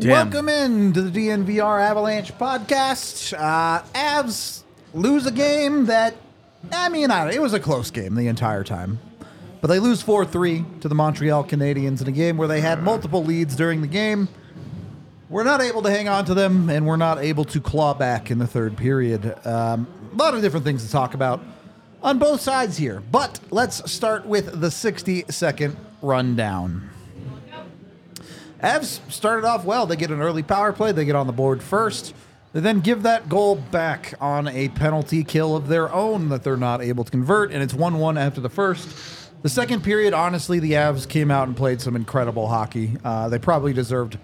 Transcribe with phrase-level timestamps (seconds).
[0.00, 0.30] Damn.
[0.30, 3.34] Welcome in to the DNVR Avalanche podcast.
[3.38, 4.62] Uh, Avs
[4.94, 6.16] lose a game that,
[6.72, 8.98] I mean, I it was a close game the entire time.
[9.60, 12.82] But they lose 4 3 to the Montreal Canadiens in a game where they had
[12.82, 14.28] multiple leads during the game.
[15.28, 18.30] We're not able to hang on to them, and we're not able to claw back
[18.30, 19.26] in the third period.
[19.46, 21.42] Um, a lot of different things to talk about
[22.02, 23.02] on both sides here.
[23.12, 26.89] But let's start with the 60 second rundown.
[28.62, 29.86] Avs started off well.
[29.86, 30.92] They get an early power play.
[30.92, 32.14] They get on the board first.
[32.52, 36.56] They then give that goal back on a penalty kill of their own that they're
[36.56, 38.88] not able to convert, and it's 1 1 after the first.
[39.42, 42.98] The second period, honestly, the Avs came out and played some incredible hockey.
[43.04, 44.18] Uh, they probably deserved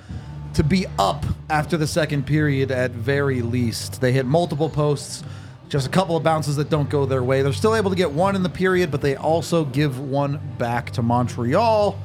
[0.55, 4.01] to be up after the second period at very least.
[4.01, 5.23] They hit multiple posts,
[5.69, 7.43] just a couple of bounces that don't go their way.
[7.43, 10.91] They're still able to get one in the period, but they also give one back
[10.93, 11.99] to Montreal.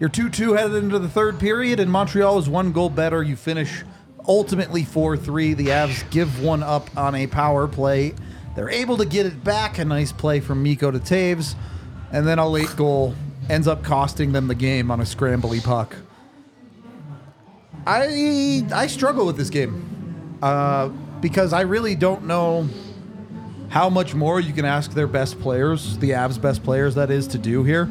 [0.00, 3.22] You're 2 2 headed into the third period, and Montreal is one goal better.
[3.22, 3.84] You finish
[4.26, 5.54] ultimately 4 3.
[5.54, 8.14] The Avs give one up on a power play.
[8.56, 9.78] They're able to get it back.
[9.78, 11.54] A nice play from Mikko to Toews.
[12.12, 13.14] And then a late goal
[13.48, 15.96] ends up costing them the game on a scrambly puck.
[17.86, 20.88] I I struggle with this game uh,
[21.20, 22.68] because I really don't know
[23.68, 27.26] how much more you can ask their best players, the Avs' best players, that is,
[27.28, 27.90] to do here.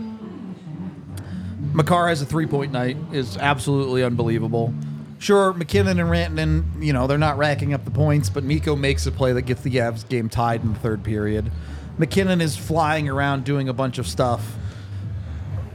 [1.74, 4.74] Makar has a three point night is absolutely unbelievable.
[5.20, 9.06] Sure, MacKinnon and Rantanen, you know, they're not racking up the points, but Mikko makes
[9.06, 11.50] a play that gets the Avs game tied in the third period.
[11.98, 14.56] MacKinnon is flying around doing a bunch of stuff.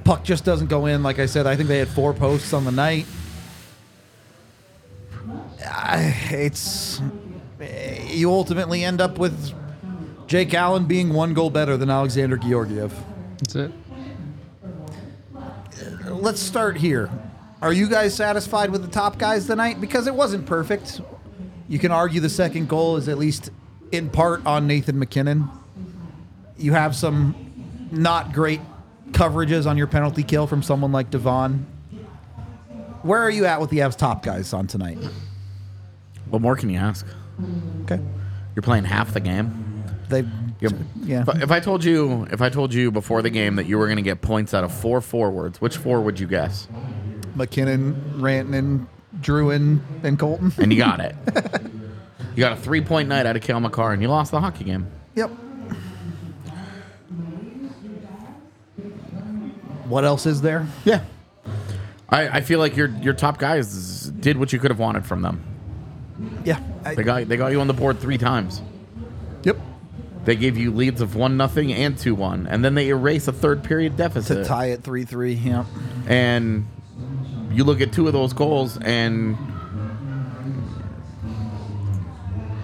[0.04, 1.02] Puck just doesn't go in.
[1.02, 3.06] Like I said, I think they had four posts on the night.
[6.30, 7.00] It's
[8.08, 9.54] you ultimately end up with
[10.26, 12.94] Jake Allen being one goal better than Alexander Georgiev
[13.38, 13.72] That's it.
[16.20, 17.10] Let's start here.
[17.62, 19.80] Are you guys satisfied with the top guys tonight?
[19.80, 21.00] Because it wasn't perfect.
[21.68, 23.50] You can argue the second goal is at least
[23.92, 25.48] in part on Nathan MacKinnon.
[26.56, 28.60] You have some not great
[29.12, 31.66] coverages on your penalty kill from someone like Devon.
[33.02, 34.98] Where are you at with the Avs top guys on tonight?
[36.30, 37.06] What more can you ask?
[37.84, 38.02] Okay.
[38.56, 39.67] You're playing half the game.
[40.08, 40.24] They
[40.60, 40.70] You're,
[41.02, 41.24] yeah.
[41.28, 43.86] If, if I told you, if I told you before the game that you were
[43.86, 46.66] going to get points out of four forwards, which four would you guess?
[47.34, 48.86] MacKinnon, Rantanen,
[49.20, 50.52] Drouin, and Colton.
[50.58, 51.14] And you got it.
[52.34, 54.64] you got a three point night out of Cale Makar, and you lost the hockey
[54.64, 54.86] game.
[55.14, 55.30] Yep.
[59.86, 60.66] What else is there?
[60.84, 61.02] Yeah.
[62.10, 65.22] I, I feel like your your top guys did what you could have wanted from
[65.22, 65.42] them.
[66.44, 66.60] Yeah.
[66.84, 68.62] I- They got they got you on the board three times.
[70.28, 70.36] Yep.
[70.36, 73.32] They gave you leads of one nothing and two one, and then they erase a
[73.32, 75.32] third period deficit To tie it 3 3.
[75.34, 75.66] Yep.
[76.06, 76.66] and
[77.50, 79.36] you look at two of those goals and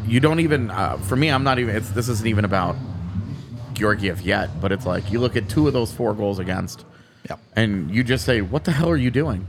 [0.07, 2.77] you don't even uh, for me i'm not even it's this isn't even about
[3.73, 6.85] georgiev yet but it's like you look at two of those four goals against
[7.31, 7.41] Yep.
[7.57, 9.47] and you just say what the hell are you doing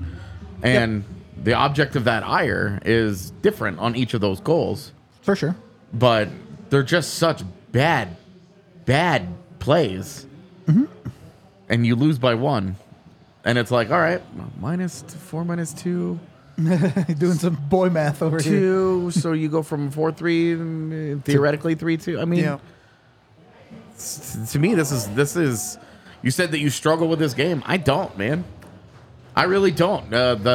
[0.63, 1.03] and
[1.43, 5.55] the object of that ire is different on each of those goals For sure.
[5.93, 6.29] but
[6.69, 7.43] they're just such
[7.75, 8.16] bad,
[8.86, 9.28] bad
[9.59, 10.25] plays,
[11.69, 12.75] and you lose by one,
[13.44, 14.22] and it's like, all right,
[14.59, 16.19] minus t- four, minus two,
[16.58, 18.52] Doing some boy math over here.
[18.52, 19.12] two.
[19.12, 22.18] so you go from four three, mm, theoretically three two.
[22.19, 22.59] I mean, Yeah.
[24.52, 25.78] to me, this is this is.
[26.22, 27.62] You said that you struggle with this game.
[27.66, 28.46] I don't, man.
[29.36, 30.12] I really don't.
[30.13, 30.52] Uh, the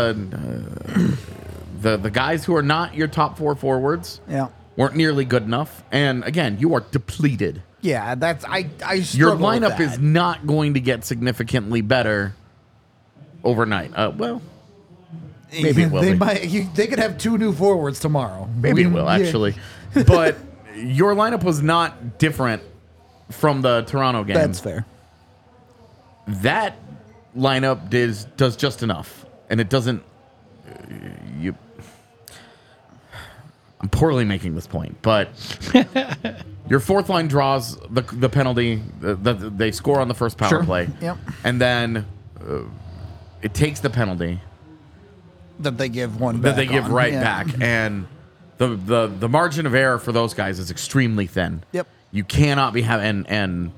[0.88, 1.16] uh,
[1.82, 4.48] the the guys who are not your top four forwards Yeah.
[4.80, 5.82] Weren't nearly good enough.
[5.92, 7.62] And again, you are depleted.
[7.82, 12.34] Yeah, that's I I Your lineup is not going to get significantly better
[13.44, 13.92] overnight.
[13.94, 14.40] Uh, well,
[15.52, 16.18] maybe it will they be.
[16.18, 18.48] might you, they could have two new forwards tomorrow.
[18.56, 19.26] maybe We- it will yeah.
[19.26, 19.54] actually.
[20.06, 20.38] but
[20.74, 22.62] your lineup was not different
[23.30, 24.34] from the Toronto game.
[24.34, 24.86] That's fair.
[26.26, 26.76] that
[27.36, 30.02] lineup does does just enough, and it doesn't.
[33.80, 35.30] I'm poorly making this point, but
[36.68, 38.82] your fourth line draws the the penalty.
[39.00, 40.64] The, the, they score on the first power Sure.
[40.64, 41.16] play, Yep.
[41.44, 42.06] and then
[42.46, 42.60] uh,
[43.42, 44.40] it takes the penalty.
[45.60, 46.92] that they give one back that they give on.
[46.92, 47.22] right Yeah.
[47.22, 48.06] back, and
[48.58, 51.62] the the the margin of error for those guys is extremely thin.
[51.72, 51.86] Yep.
[52.12, 53.72] You cannot be having and, and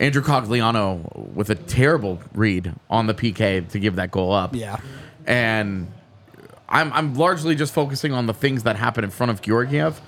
[0.00, 4.54] Andrew Cogliano with a terrible read on the PK to give that goal up.
[4.54, 4.78] Yeah.
[5.26, 5.90] and
[6.68, 10.00] I'm I'm largely just focusing on the things that happen in front of Georgiev.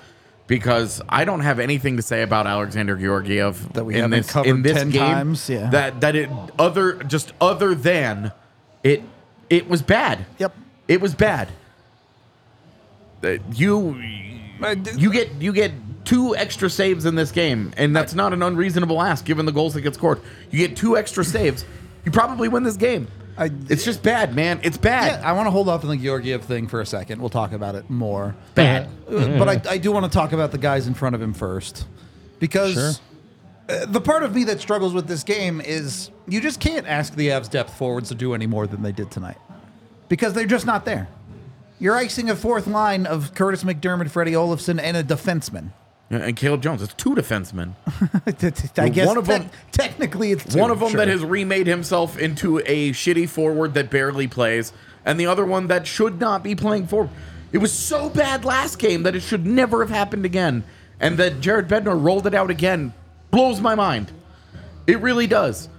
[0.47, 4.31] Because I don't have anything to say about Alexander Georgiev That we in haven't this
[4.31, 4.99] covered in this 10 game.
[4.99, 5.69] times, yeah.
[5.69, 6.29] That that it
[6.59, 8.33] other just other than
[8.83, 9.01] it
[9.49, 10.25] it was bad.
[10.39, 10.53] Yep.
[10.89, 11.47] It was bad.
[13.23, 13.95] Uh, you
[14.97, 15.71] you get you get
[16.03, 19.73] two extra saves in this game, and that's not an unreasonable ask given the goals
[19.75, 20.19] that get scored.
[20.49, 21.63] You get two extra saves,
[22.03, 23.07] you probably win this game.
[23.37, 24.59] I- it's just bad, man.
[24.63, 25.19] It's bad.
[25.21, 27.19] Yeah, I want to hold off on the Georgiev thing for a second.
[27.21, 28.35] We'll talk about it more.
[28.55, 28.87] Bad.
[29.07, 31.33] Uh, But I, I do want to talk about the guys in front of him
[31.33, 31.85] first.
[32.39, 32.99] Because
[33.69, 37.15] uh, the part of me that struggles with this game is you just can't ask
[37.15, 39.37] the Avs depth forwards to do any more than they did tonight.
[40.09, 41.07] Because they're just not there.
[41.79, 45.71] You're icing a fourth line of Kurtis MacDermid, Freddie Olofsson, and a defenseman.
[46.11, 47.73] And Caleb Jones, it's two defensemen.
[48.77, 50.97] I guess one of them- technically it's two, one of them sure.
[50.97, 54.73] that has remade himself into a shitty forward that barely plays,
[55.05, 57.09] and the other one that should not be playing forward.
[57.53, 60.65] It was so bad last game that it should never have happened again,
[60.99, 62.93] and that Jared Bednar rolled it out again
[63.31, 64.11] blows my mind.
[64.87, 65.69] It really does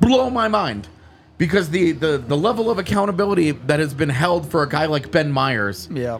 [0.00, 0.88] blow my mind
[1.36, 5.10] because the the the level of accountability that has been held for a guy like
[5.10, 6.18] Ben Meyers Yeah.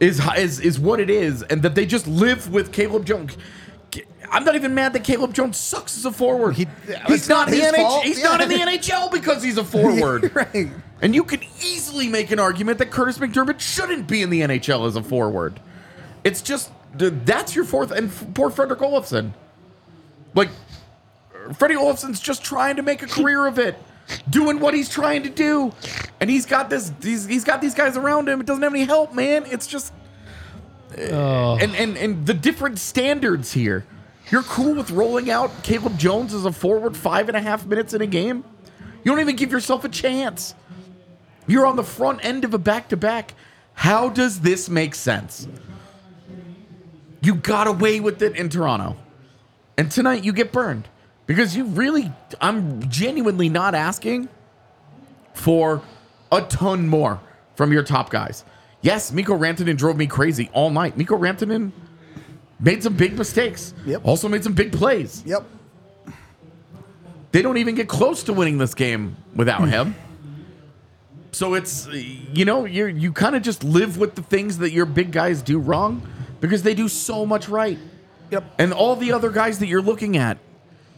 [0.00, 3.36] Is is is what it is, and that they just live with Caleb Jones.
[4.32, 6.54] I'm not even mad that Caleb Jones sucks as a forward.
[6.54, 6.68] He-
[7.08, 8.02] he's not, not in the NH.
[8.02, 10.30] He's not in the NHL because he's a forward.
[10.34, 10.68] right.
[11.02, 14.86] And you could easily make an argument that Kurtis MacDermid shouldn't be in the NHL
[14.86, 15.58] as a forward.
[16.24, 19.32] It's just that's your fourth, and poor Frederick Olofsson.
[20.34, 20.48] Like
[21.56, 23.76] Freddie Olofsson's just trying to make a career of it,
[24.28, 25.72] doing what he's trying to do,
[26.20, 26.92] and he's got this.
[27.02, 28.40] He's, he's got these guys around him.
[28.40, 29.44] It doesn't have any help, man.
[29.46, 29.92] It's just
[30.96, 33.84] and and and the different standards here.
[34.30, 37.94] You're cool with rolling out Caleb Jones as a forward five and a half minutes
[37.94, 38.44] in a game.
[39.02, 40.54] You don't even give yourself a chance.
[41.46, 43.34] You're on the front end of a back to back.
[43.74, 45.48] How does this make sense?
[47.22, 48.96] You got away with it in Toronto.
[49.76, 50.86] And tonight you get burned.
[51.30, 52.10] Because you really,
[52.40, 54.28] I'm genuinely not asking
[55.32, 55.80] for
[56.32, 57.20] a ton more
[57.54, 58.44] from your top guys.
[58.82, 60.96] Yes, Mikko Rantanen drove me crazy all night.
[60.96, 61.70] Mikko Rantanen
[62.58, 63.74] made some big mistakes.
[63.86, 64.04] Yep.
[64.04, 65.22] Also made some big plays.
[65.24, 65.44] Yep.
[67.30, 69.94] They don't even get close to winning this game without him.
[71.30, 74.84] So it's you know you you kind of just live with the things that your
[74.84, 76.02] big guys do wrong
[76.40, 77.78] because they do so much right.
[78.32, 78.52] Yep.
[78.58, 80.38] And all the other guys that you're looking at,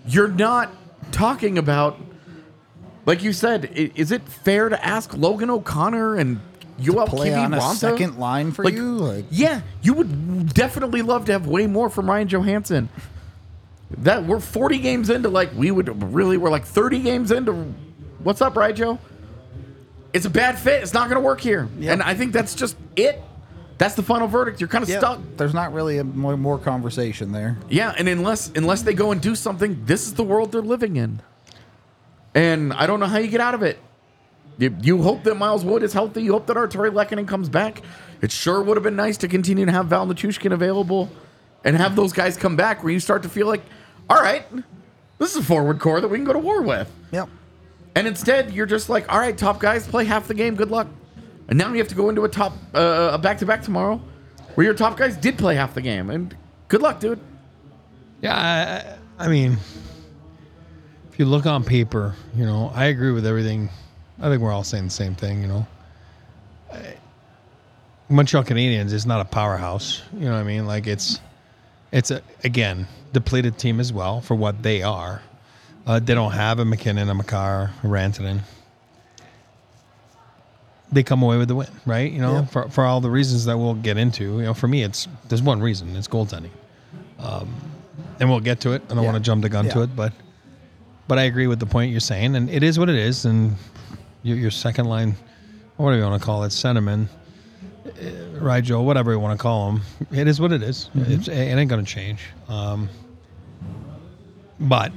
[0.06, 0.70] you're not
[1.12, 1.98] talking about.
[3.04, 6.40] Like you said, i- is it fair to ask Logan O'Connor and
[6.80, 8.92] Yoel Play on a second line for Like, you?
[8.96, 12.88] Like, yeah, you would definitely love to have way more from Ryan Johansen.
[13.98, 17.52] That we're 40 games into like we would really we're like 30 games into
[18.22, 18.98] what's up, right, Joe?
[20.12, 20.82] It's a bad fit.
[20.82, 23.20] It's not going to work here, and I think that's just it.
[23.82, 24.60] That's the final verdict.
[24.60, 25.18] You're kind of stuck.
[25.36, 27.58] there's not really a more, more conversation there.
[27.68, 30.94] Yeah, and unless unless they go and do something, this is the world they're living
[30.94, 31.20] in.
[32.32, 33.80] And I don't know how you get out of it.
[34.56, 36.22] You, you hope that Miles Wood is healthy.
[36.22, 37.82] You hope that Artturi Lehkonen comes back.
[38.20, 41.10] It sure would have been nice to continue to have Val Nichushkin available
[41.64, 43.62] and have those guys come back where you start to feel like,
[44.08, 44.46] all right,
[45.18, 46.88] this is a forward core that we can go to war with.
[47.10, 47.28] Yep.
[47.96, 50.54] And instead, you're just like, all right, top guys, play half the game.
[50.54, 50.86] Good luck.
[51.48, 54.00] And now you have to go into a top uh, a back to back tomorrow,
[54.54, 56.10] where your top guys did play half the game.
[56.10, 56.34] And
[56.68, 57.20] good luck, dude.
[58.20, 59.58] Yeah, I, I mean,
[61.10, 63.68] if you look on paper, you know, I agree with everything.
[64.20, 65.66] I think we're all saying the same thing, you know.
[68.08, 70.66] Montreal Canadiens is not a powerhouse, you know what I mean?
[70.66, 71.18] Like it's,
[71.90, 75.22] it's a again depleted team as well for what they are.
[75.86, 78.40] Uh, they don't have a MacKinnon, a Makar, a Rantanen.
[80.92, 82.12] They come away with the win, right?
[82.12, 82.44] You know, Yeah.
[82.46, 84.24] for, for all the reasons that we'll get into.
[84.38, 86.50] You know, for me, it's there's one reason: it's goaltending
[88.20, 88.82] and we'll get to it.
[88.86, 89.12] I don't Yeah.
[89.12, 90.12] want to jump the gun to it, but
[91.08, 93.24] but I agree with the point you're saying, and it is what it is.
[93.24, 93.56] And
[94.22, 95.16] your, your second line,
[95.76, 97.08] whatever you want to call it, sentiment,
[97.86, 97.90] uh,
[98.38, 99.82] right, Joe, whatever you want to call them,
[100.12, 100.88] it is what it is.
[100.94, 101.12] Mm-hmm.
[101.12, 102.20] It's, it ain't going to change.
[102.48, 102.88] Um,
[104.60, 104.92] but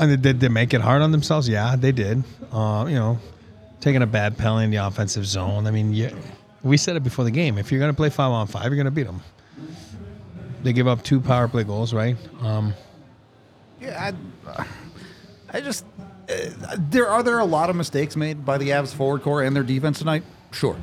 [0.00, 1.48] mean, did they make it hard on themselves?
[1.48, 2.24] Yeah, they did.
[2.50, 3.18] Uh, you know,
[3.84, 5.66] taking a bad penalty in the offensive zone.
[5.66, 6.10] I mean, you,
[6.62, 7.58] we said it before the game.
[7.58, 9.20] If you're going to play five on five, you're going to beat them.
[10.62, 12.16] They give up two power play goals, right?
[12.40, 12.72] Um,
[13.80, 14.12] Yeah,
[14.48, 14.66] I,
[15.52, 15.84] I just
[16.30, 19.54] uh, there are there a lot of mistakes made by the Avs forward core and
[19.54, 20.22] their defense tonight.
[20.52, 20.76] Sure,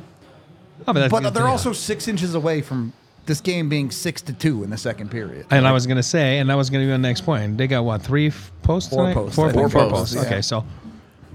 [0.86, 2.92] Oh, but but they're also six inches away from
[3.26, 5.46] this game being six to two in the second period.
[5.50, 7.58] And I was gonna say, and that was gonna be my next point.
[7.58, 8.30] They got what three
[8.62, 8.90] posts?
[8.90, 9.14] Four tonight?
[9.14, 10.14] posts, Four, I four Four posts.
[10.14, 10.30] posts, yeah.
[10.32, 10.64] Okay, so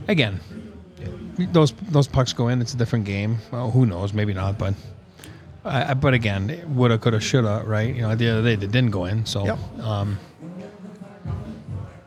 [0.07, 0.39] again,
[1.37, 2.61] those those pucks go in.
[2.61, 3.37] It's a different game.
[3.51, 4.13] Well, who knows?
[4.13, 4.57] Maybe not.
[4.57, 4.73] But
[5.63, 7.63] I, I- but again, woulda, coulda, shoulda.
[7.65, 7.95] Right?
[7.95, 9.25] You know, at the other day they didn't go in.
[9.25, 9.45] So.
[9.45, 9.59] Yep.
[9.79, 10.19] Um,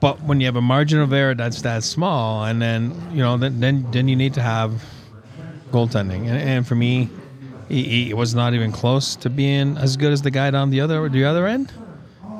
[0.00, 3.36] but when you have a margin of error that's that small, and then you know,
[3.36, 4.82] then then, then you need to have
[5.72, 6.20] goaltending.
[6.26, 7.10] And, and for me,
[7.68, 10.80] he, he was not even close to being as good as the guy down the
[10.80, 11.72] other the other end.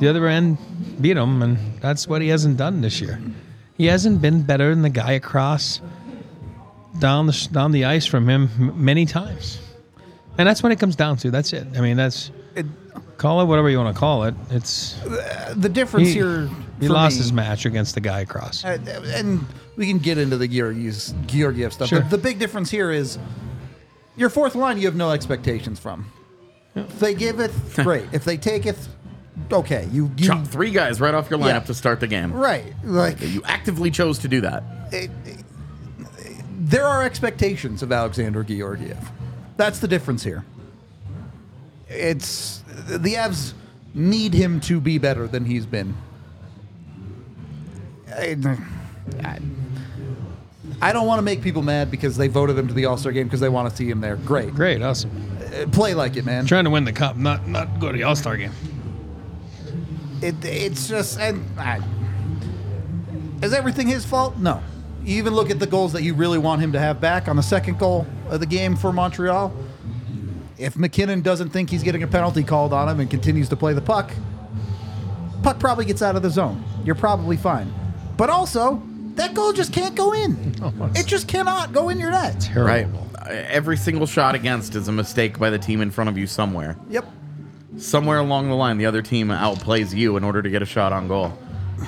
[0.00, 0.56] The other end
[1.02, 3.20] beat him, and that's what he hasn't done this year.
[3.76, 5.82] He hasn't been better than the guy across
[7.00, 9.59] down the down the ice from him m- many times,
[10.38, 11.30] and that's what it comes down to.
[11.30, 11.66] That's it.
[11.76, 12.66] I mean, that's It-
[13.19, 14.35] call it whatever you want to call it.
[14.50, 14.97] It's
[15.54, 16.49] the difference he, here.
[16.80, 18.64] he for lost me- his match against the guy across.
[18.64, 18.78] Uh,
[19.14, 19.45] and
[19.76, 21.88] we can get into the Georgiev, Georgiev stuff.
[21.88, 22.00] Sure.
[22.00, 23.19] But the big difference here is
[24.16, 26.07] your fourth line, you have no expectations from.
[26.75, 28.04] If they give it, great.
[28.12, 28.76] if they take it,
[29.52, 29.88] okay.
[29.92, 31.59] You, you Chop three guys right off your lineup Yeah.
[31.61, 32.33] to start the game.
[32.33, 32.73] right.
[32.85, 34.62] Like You actively chose to do that.
[34.92, 35.39] it, it-
[36.70, 39.10] there are expectations of Alexander Georgiev.
[39.56, 40.44] That's the difference here.
[41.88, 43.52] It's the Avs
[43.92, 45.96] need him to be better than he's been.
[48.08, 48.36] I,
[50.80, 53.12] I- don't want to make people mad because they voted him to the All Star
[53.12, 54.16] game because they want to see him there.
[54.16, 55.10] Great, Great, awesome.
[55.44, 56.46] Uh, play like it, man.
[56.46, 58.52] Trying to win the cup, not not go to the All Star game.
[60.22, 61.80] It, it's just and I,
[63.42, 64.36] is everything his fault?
[64.38, 64.62] No.
[65.02, 67.37] You even look at the goals that you really want him to have back on
[67.37, 69.52] the second goal of the game for Montreal.
[70.59, 73.73] If MacKinnon doesn't think he's getting a penalty called on him and continues to play
[73.73, 74.12] the puck,
[75.42, 76.62] puck probably gets out of the zone.
[76.85, 77.73] You're probably fine.
[78.19, 78.83] But also,
[79.14, 80.54] that goal just can't go in.
[80.62, 82.50] Oh, It just cannot go in your net.
[82.54, 82.87] Right.
[82.87, 86.26] Uh, every single shot against is a mistake by the team in front of you
[86.26, 86.76] somewhere.
[86.90, 87.07] Yep.
[87.78, 90.92] Somewhere along the line, the other team outplays you in order to get a shot
[90.92, 91.33] on goal.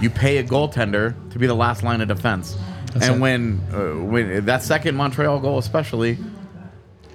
[0.00, 2.56] You pay a goaltender to be the last line of defense.
[2.92, 3.20] That's and it.
[3.20, 6.18] when uh, when that second Montreal goal, especially,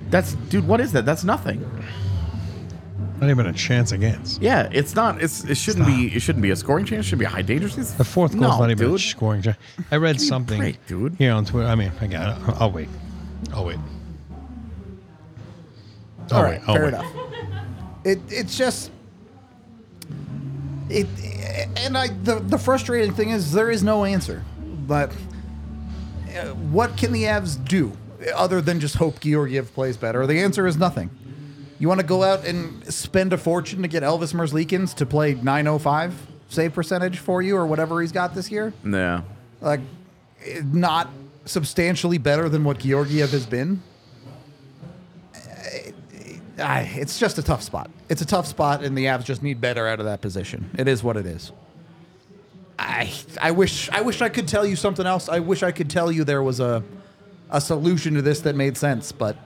[0.09, 0.67] that's dude.
[0.67, 1.05] What is that?
[1.05, 1.63] That's nothing.
[3.19, 4.41] Not even a chance against.
[4.41, 5.21] Yeah, it's not.
[5.21, 6.15] It's it shouldn't be.
[6.15, 7.05] It shouldn't be a scoring chance.
[7.05, 7.67] It should be a high danger.
[7.67, 7.91] chance.
[7.93, 9.57] The fourth goal's no, not even a scoring chance.
[9.91, 11.15] I read something break, dude.
[11.15, 11.67] here on Twitter.
[11.67, 12.89] I mean, again, I'll, I'll wait.
[13.53, 13.79] I'll wait.
[16.31, 16.61] I'll All wait.
[16.67, 16.93] I'll fair wait.
[16.93, 17.13] enough.
[18.03, 18.91] It it's just
[20.89, 21.07] it,
[21.77, 24.43] and I the the frustrating thing is there is no answer.
[24.87, 25.11] But
[26.37, 27.97] Uh, what can the Avs do
[28.35, 30.25] other than just hope Georgiev plays better?
[30.27, 31.09] The answer is nothing.
[31.79, 35.35] You want to go out and spend a fortune to get Elvis Merzlikins to play
[35.35, 38.73] 905 save percentage for you or whatever he's got this year?
[38.85, 39.21] Yeah.
[39.61, 39.81] Like
[40.63, 41.09] not
[41.45, 43.81] substantially better than what Georgiev has been.
[46.59, 47.91] It's just a tough spot.
[48.09, 50.71] It's a tough spot, and the Avs just need better out of that position.
[50.77, 51.51] It is what it is.
[52.79, 55.29] I I wish I wish I could tell you something else.
[55.29, 56.83] I wish I could tell you there was a
[57.49, 59.37] a solution to this that made sense, but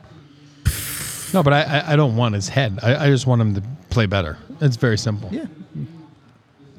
[1.33, 2.79] No, but I, I, I don't want his head.
[2.83, 4.37] I, I just want him to play better.
[4.59, 5.29] It's very simple.
[5.31, 5.45] yeah,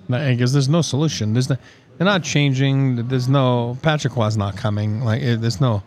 [0.09, 1.33] Because there's no solution.
[1.33, 1.57] There's no,
[1.97, 3.09] they're not changing.
[3.09, 5.01] There's no Patrick was not coming.
[5.03, 5.83] Like it, there's no.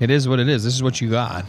[0.00, 0.64] It is what it is.
[0.64, 1.44] This is what you got.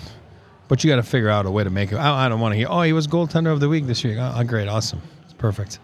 [0.68, 1.96] But you got to figure out a way to make it.
[1.96, 2.68] I, I don't want to hear.
[2.70, 4.18] Oh, he was goaltender of the week this year.
[4.20, 5.80] Oh, great, awesome, it's perfect.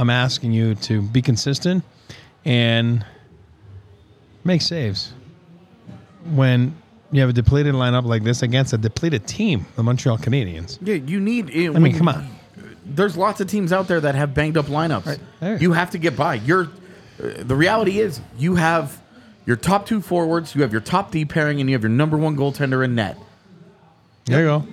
[0.00, 1.84] I'm asking you to be consistent
[2.46, 3.04] and
[4.44, 5.12] make saves
[6.24, 6.74] when
[7.12, 10.78] you have a depleted lineup like this against a depleted team, the Montreal Canadiens.
[10.80, 11.50] Yeah, you need.
[11.50, 12.26] I mean, come on.
[12.86, 15.20] There's lots of teams out there that have banged up lineups.
[15.40, 15.58] There.
[15.58, 16.36] You have to get by.
[16.36, 16.70] You're.
[17.22, 19.02] Uh, the reality is, you have
[19.44, 22.16] your top two forwards, you have your top D pairing, and you have your number
[22.16, 23.18] one goaltender in net.
[24.24, 24.66] There you go.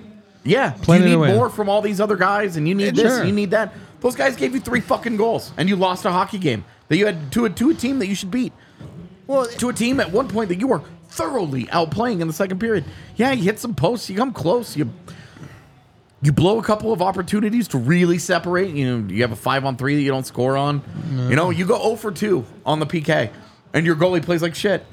[0.44, 3.24] Yeah, Plenty you need more from all these other guys, and you need this, Sure.
[3.24, 3.74] you need that.
[4.00, 7.06] Those guys gave you three fucking goals, and you lost a hockey game that you
[7.06, 8.52] had to a to a team that you should beat.
[9.26, 12.58] well, To a team at one point that you were thoroughly outplaying in the second
[12.60, 12.84] period.
[13.16, 14.90] Yeah, you hit some posts, you come close, you
[16.20, 18.70] you blow a couple of opportunities to really separate.
[18.70, 20.82] You know, you have a five on three that you don't score on.
[21.28, 23.30] You know, you go 0 for 2 on the PK,
[23.72, 24.84] and your goalie plays like shit.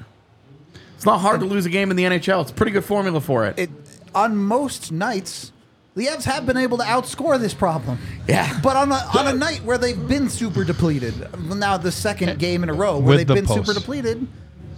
[0.94, 2.42] It's not hard to lose a game in the NHL.
[2.42, 3.58] It's a pretty good formula for it.
[3.58, 3.70] it
[4.14, 5.52] on most nights.
[5.96, 7.98] The Avs have been able to outscore this problem.
[8.28, 8.60] Yeah.
[8.62, 11.14] But on a, on a night where they've been super depleted,
[11.48, 14.26] now the second eh, game in a row where With they've the been super depleted,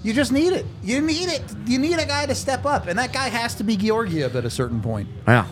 [0.05, 0.65] you just need it.
[0.81, 1.43] You need it.
[1.67, 4.45] You need a guy to step up, and that guy has to be Georgiev at
[4.45, 5.09] a certain point.
[5.27, 5.47] yeah.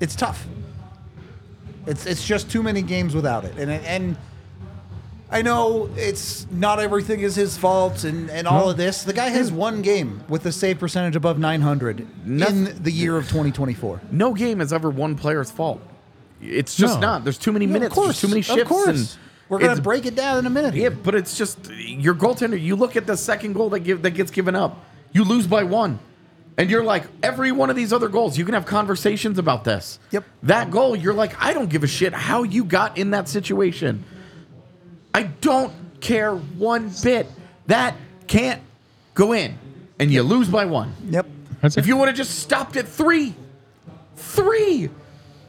[0.00, 0.46] It's tough.
[1.86, 4.16] It's it's just too many games without it, and and
[5.32, 9.02] I know it's not everything is his fault and, and all of this.
[9.02, 13.16] The guy has one game with a save percentage above 900 Noth- in the year
[13.16, 14.02] of 2024.
[14.10, 15.80] No game is ever one player's fault.
[16.42, 17.06] It's just No.
[17.06, 17.24] not.
[17.24, 17.94] There's too many Yeah, minutes.
[17.96, 18.60] There's too many shifts.
[18.62, 18.88] Of course.
[18.88, 20.74] And We're going it's- to break it down in a minute.
[20.74, 22.60] Yeah, but it's just your goaltender.
[22.60, 24.84] You look at the second goal that give that gets given up.
[25.12, 25.98] You lose by one,
[26.58, 28.36] and you're like every one of these other goals.
[28.36, 29.98] You can have conversations about this.
[30.10, 30.24] Yep.
[30.42, 34.04] That goal, you're like, I don't give a shit how you got in that situation.
[35.14, 37.26] I don't care one bit.
[37.66, 37.94] That
[38.26, 38.62] can't
[39.14, 39.58] go in,
[39.98, 40.94] and you lose by one.
[41.10, 41.26] Yep.
[41.60, 41.88] That's If it.
[41.88, 43.34] you would have just stopped at three,
[44.16, 44.90] three.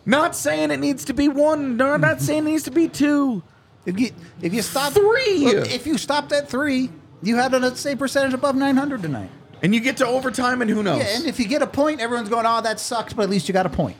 [0.06, 1.78] Not saying it needs to be one.
[1.78, 2.20] No, not mm-hmm.
[2.20, 3.42] saying it needs to be two.
[3.86, 5.40] If you if you stop Three!
[5.40, 6.90] Look, if you stopped at three,
[7.22, 9.30] you had a save percentage above 900 tonight.
[9.62, 11.00] And you get to overtime, and who knows?
[11.00, 13.48] Yeah, and if you get a point, everyone's going, "Oh, that sucks," but at least
[13.48, 13.96] you got a point.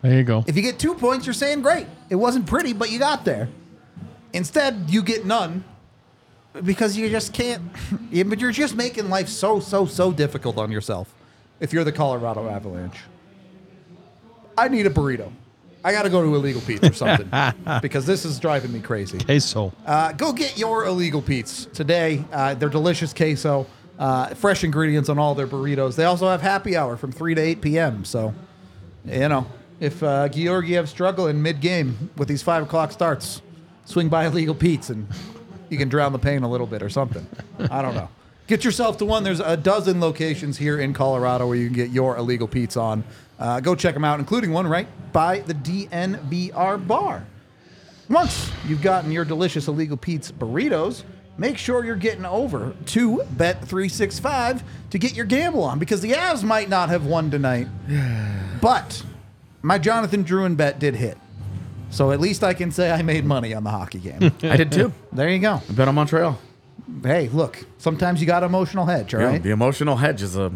[0.00, 0.42] There you go.
[0.46, 3.48] If you get two points, you're saying, "Great, it wasn't pretty, but you got there."
[4.32, 5.64] Instead, you get none
[6.64, 7.62] because you just can't.
[8.10, 11.14] Yeah, but you're just making life so so so difficult on yourself.
[11.60, 12.98] If you're the Colorado Avalanche,
[14.58, 15.32] I need a burrito.
[15.84, 17.28] I got to go to Illegal Pete's or something
[17.82, 19.18] because this is driving me crazy.
[19.18, 19.72] Queso.
[19.86, 22.24] Uh, go get your illegal Pete's today.
[22.30, 23.66] Uh, they're delicious queso,
[23.98, 25.96] uh, fresh ingredients on all their burritos.
[25.96, 28.04] They also have happy hour from 3 to 8 p.m.
[28.04, 28.32] So,
[29.04, 29.46] you know,
[29.80, 33.42] if uh, Georgiev's struggling mid game with these 5 o'clock starts,
[33.84, 35.06] swing by Illegal Pete's and
[35.68, 37.26] you can drown the pain a little bit or something.
[37.70, 38.08] I don't know.
[38.46, 39.24] Get yourself to one.
[39.24, 43.04] There's a dozen locations here in Colorado where you can get your illegal Pete's on.
[43.38, 47.26] Uh, go check them out, including one right by the DNVR bar.
[48.10, 51.04] Once you've gotten your delicious illegal Pete's burritos,
[51.38, 56.42] make sure you're getting over to Bet365 to get your gamble on because the Avs
[56.42, 57.68] might not have won tonight.
[58.60, 59.02] But
[59.60, 61.18] my Jonathan Drouin bet did hit.
[61.92, 64.32] So at least I can say I made money on the hockey game.
[64.42, 64.92] I did too.
[65.12, 65.60] there you go.
[65.68, 66.38] I bet on Montreal.
[67.02, 69.42] Hey, look, sometimes you got emotional hedge, all Yeah, right?
[69.42, 70.50] The emotional hedge is a.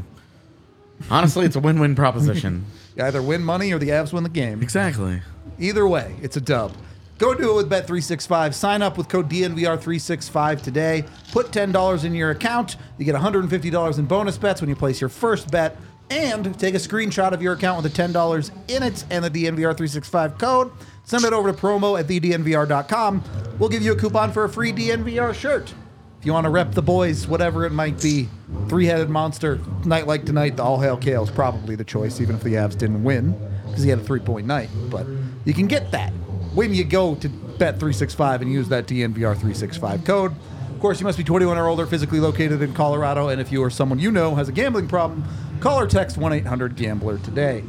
[1.10, 2.64] Honestly, it's a win-win proposition.
[2.96, 4.62] You either win money or the Avs win the game.
[4.62, 5.20] exactly.
[5.58, 6.72] Either way, it's a dub.
[7.18, 8.52] Go do it with Bet365.
[8.54, 11.04] Sign up with code DNVR365 today.
[11.32, 12.76] Put $10 in your account.
[12.98, 15.76] You get $150 in bonus bets when you place your first bet.
[16.10, 20.38] And take a screenshot of your account with the $10 in it and the DNVR365
[20.38, 20.70] code.
[21.06, 23.22] Send it over to promo at thednvr.com.
[23.60, 25.72] We'll give you a coupon for a free DNVR shirt.
[26.18, 28.28] If you want to rep the boys, whatever it might be,
[28.68, 32.34] three headed monster, night like tonight, the all hail Cale is probably the choice, even
[32.34, 34.68] if the Avs didn't win, because he had a three point night.
[34.90, 35.06] But
[35.44, 36.10] you can get that
[36.54, 40.34] when you go to Bet365 and use that DNVR365 code.
[40.70, 43.62] Of course, you must be 21 or older, physically located in Colorado, and if you
[43.62, 45.24] or someone you know has a gambling problem,
[45.60, 47.62] call or text 1 800 Gambler today.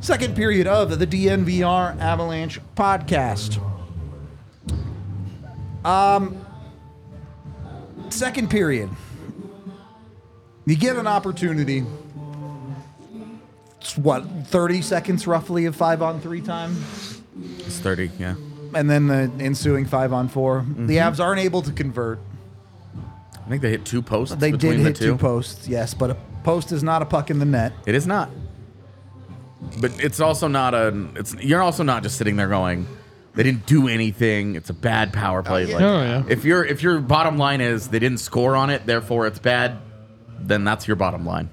[0.00, 3.60] Second period of the DNVR Avalanche podcast.
[5.84, 6.44] Um,
[8.10, 8.90] second period.
[10.64, 11.84] You get an opportunity.
[13.80, 16.76] It's what, 30 seconds roughly of five on three time?
[17.60, 18.34] It's 30, yeah.
[18.74, 22.18] And then the ensuing five on 4 The Avs aren't able to convert.
[23.34, 25.04] I think they hit two posts They did hit the two.
[25.12, 27.72] two posts, yes, but a post is not a puck in the net.
[27.86, 28.28] It is not.
[29.80, 31.08] But it's also not a.
[31.16, 32.86] It's you're also not just sitting there going,
[33.34, 34.54] they didn't do anything.
[34.54, 35.66] It's a bad power play.
[35.66, 36.22] Oh, like, Oh, yeah.
[36.28, 39.78] If your if your bottom line is they didn't score on it, therefore it's bad,
[40.40, 41.50] then that's your bottom line.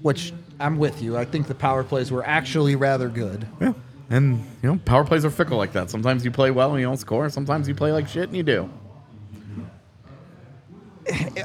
[0.00, 1.16] Which I'm with you.
[1.16, 3.46] I think the power plays were actually rather good.
[3.60, 3.72] Yeah.
[4.10, 5.90] And you know, power plays are fickle like that.
[5.90, 7.28] Sometimes you play well and you don't score.
[7.30, 8.70] Sometimes you play like shit and you do.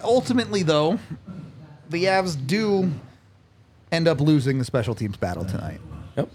[0.04, 1.00] Ultimately, though,
[1.90, 2.92] the Avs do
[3.92, 5.80] end up losing the special teams battle tonight.
[6.18, 6.30] Yep.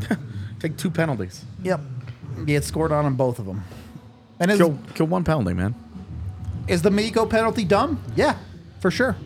[0.60, 1.44] Take two penalties.
[1.62, 1.80] Yep.
[2.46, 3.62] Get scored on on both of them.
[4.40, 5.74] And is, Kill kill one penalty, man.
[6.68, 8.00] is the Mikko penalty dumb?
[8.16, 8.36] Yeah,
[8.80, 9.16] for sure.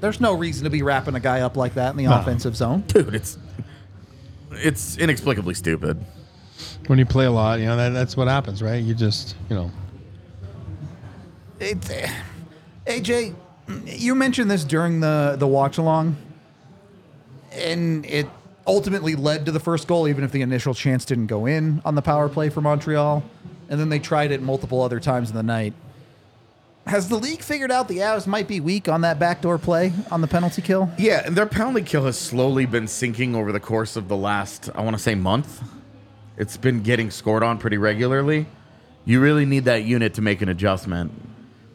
[0.00, 2.18] There's no reason to be wrapping a guy up like that in the No.
[2.18, 2.80] offensive zone.
[2.86, 3.36] Dude, it's
[4.52, 6.02] it's inexplicably stupid.
[6.86, 8.82] When you play a lot, you know that, that's what happens, right?
[8.82, 9.70] You just, you know,
[11.58, 12.10] It's, eh,
[12.86, 13.34] AJ,
[13.84, 16.16] you mentioned this during the the watch along,
[17.52, 18.26] and it
[18.66, 21.94] ultimately led to the first goal, even if the initial chance didn't go in on
[21.94, 23.22] the power play for Montreal,
[23.68, 25.72] and then they tried it multiple other times in the night.
[26.86, 30.20] Has the league figured out the Avs might be weak on that backdoor play on
[30.20, 30.90] the penalty kill?
[30.98, 34.70] Yeah, and their penalty kill has slowly been sinking over the course of the last,
[34.74, 35.62] I want to say, month.
[36.36, 38.46] It's been getting scored on pretty regularly.
[39.04, 41.12] You really need that unit to make an adjustment.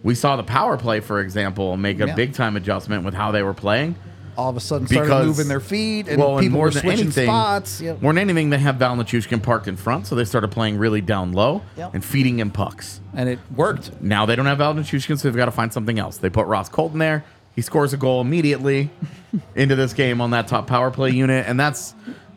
[0.04, 2.16] We saw the power play, for example, make a Yeah.
[2.16, 3.96] big time adjustment with how they were playing.
[4.38, 6.72] All of a sudden started Because- moving their feet and well, and people more were
[6.72, 7.82] than switching anything, spots.
[7.82, 8.02] Yep.
[8.02, 11.02] more than anything, they have Val Nichushkin parked in front, so they started playing really
[11.02, 11.94] down low Yep.
[11.96, 13.00] and feeding him pucks.
[13.14, 14.02] And it worked.
[14.02, 16.18] Now they don't have Val Nichushkin, so they've got to find something else.
[16.18, 17.24] They put Ross Colton there.
[17.56, 18.90] He scores a goal immediately
[19.56, 21.94] into this game on that top power play unit, and that's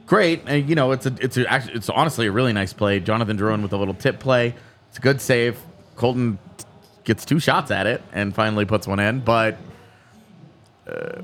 [0.07, 0.43] great.
[0.47, 3.01] And you know, it's a it's a, actually it's honestly a really nice play.
[3.01, 4.55] Jonathan Drouin with a little tip play.
[4.89, 5.59] It's a good save.
[5.97, 6.39] Colton
[7.03, 9.57] gets two shots at it and finally puts one in, but.
[10.89, 11.21] Uh,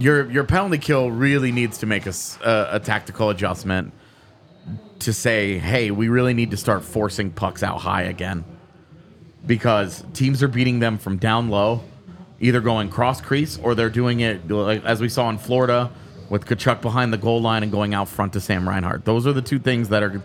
[0.00, 3.92] your your penalty kill really needs to make a tactical adjustment
[5.00, 8.44] to say, hey, we really need to start forcing pucks out high again
[9.46, 11.82] because teams are beating them from down low,
[12.40, 15.90] either going cross crease or they're doing it like as we saw in Florida
[16.28, 19.04] with Tkachuk behind the goal line and going out front to Sam Reinhart.
[19.04, 20.22] Those are the two things that are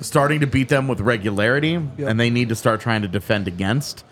[0.00, 4.04] starting to beat them with regularity, and they need to start trying to defend against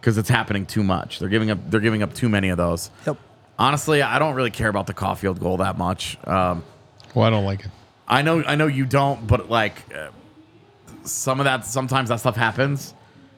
[0.00, 1.18] because it's happening too much.
[1.18, 1.70] They're giving up.
[1.70, 2.90] They're giving up too many of those.
[3.06, 3.18] Yep.
[3.58, 6.18] Honestly, I don't really care about the Caufield goal that much.
[6.26, 6.64] Um,
[7.14, 7.70] Well, I don't like it.
[8.06, 10.08] I know, I know you don't, but like uh,
[11.04, 12.94] some of that, sometimes that stuff happens,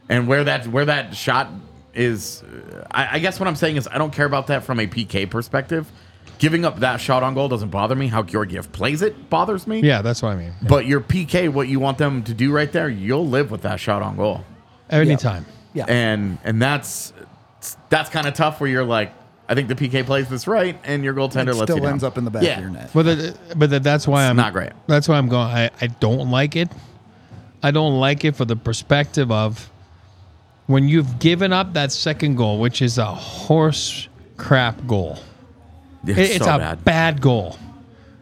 [0.08, 1.48] and where that where that shot
[1.94, 4.80] is, uh, I, I guess what I'm saying is I don't care about that from
[4.80, 5.90] a PK perspective.
[6.38, 8.08] Giving up that shot on goal doesn't bother me.
[8.08, 9.80] How Georgiev plays it bothers me.
[9.80, 10.52] Yeah, that's what I mean.
[10.68, 13.80] But your PK, what you want them to do right there, you'll live with that
[13.80, 14.44] shot on goal,
[14.90, 15.46] Anytime.
[15.74, 15.84] Yeah.
[15.88, 17.12] and and that's
[17.88, 18.60] that's kind of tough.
[18.60, 19.12] Where you're like,
[19.48, 21.92] I think the PK plays this right, and your goaltender It lets you still down.
[21.92, 22.56] ends up in the back Yeah.
[22.56, 22.90] of your net.
[22.92, 24.72] But the, but the, that's why I'm not great.
[24.88, 25.46] That's why I'm going.
[25.48, 26.68] I, I don't like it.
[27.62, 29.70] I don't like it for the perspective of
[30.66, 35.18] when you've given up that second goal, which is a horse crap goal.
[36.04, 36.84] It's, It- it's so a bad.
[36.84, 37.56] bad goal.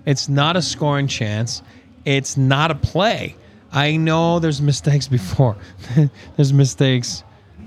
[0.06, 1.62] It's not a scoring chance.
[2.04, 3.34] It's not a play.
[3.72, 5.56] I know there's mistakes before.
[6.36, 7.24] there's mistakes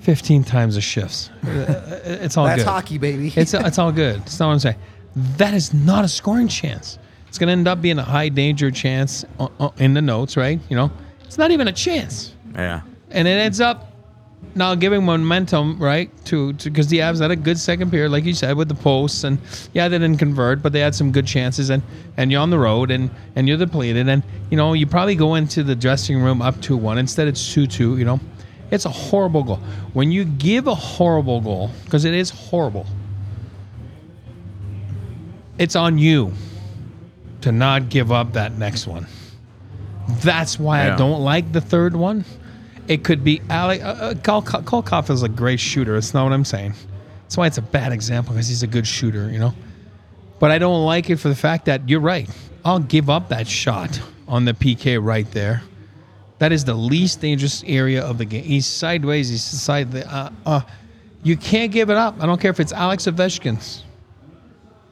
[0.08, 1.30] 15 times a shifts.
[1.46, 2.70] Uh, It's all That's good.
[2.70, 3.34] hockey, baby.
[3.36, 4.22] It's it's all good.
[4.22, 4.78] That's not what I'm saying.
[5.36, 6.98] That is not a scoring chance.
[7.28, 10.38] It's going to end up being a high danger chance uh, uh, in the notes,
[10.38, 10.62] right?
[10.70, 10.91] You know,
[11.26, 12.84] it's not even a chance, yeah.
[13.12, 13.91] and it ends up
[14.56, 16.10] now giving momentum, right?
[16.28, 19.26] To because the Avs had a good second period, like you said, with the posts,
[19.26, 19.38] and
[19.74, 21.84] yeah, they didn't convert, but they had some good chances, and
[22.15, 25.36] and you're on the road, and and you're depleted, and you know you probably go
[25.36, 26.98] into the dressing room up two one.
[26.98, 27.98] Instead, it's two two.
[27.98, 28.20] You know,
[28.71, 29.60] it's a horrible goal.
[29.93, 32.86] When you give a horrible goal, because it is horrible,
[35.58, 36.34] it's on you
[37.41, 39.08] to not give up that next one.
[40.08, 40.93] That's why Yeah.
[40.93, 42.25] I don't like the third one.
[42.88, 43.84] It could be Alec.
[43.84, 44.84] Uh, uh, Cole, Cole
[45.23, 45.93] a great shooter.
[45.93, 46.73] That's not what I'm saying.
[47.23, 49.53] That's why it's a bad example because he's a good shooter, you know.
[50.39, 52.30] But I don't like it for the fact that you're right.
[52.63, 55.62] I'll give up that shot on the PK right there.
[56.39, 58.43] That is the least dangerous area of the game.
[58.43, 59.30] He's sideways.
[59.30, 59.91] He's side.
[59.91, 60.62] The, uh, uh,
[61.23, 62.15] you can't give it up.
[62.21, 63.84] I don't care if it's Alex Ovechkin's.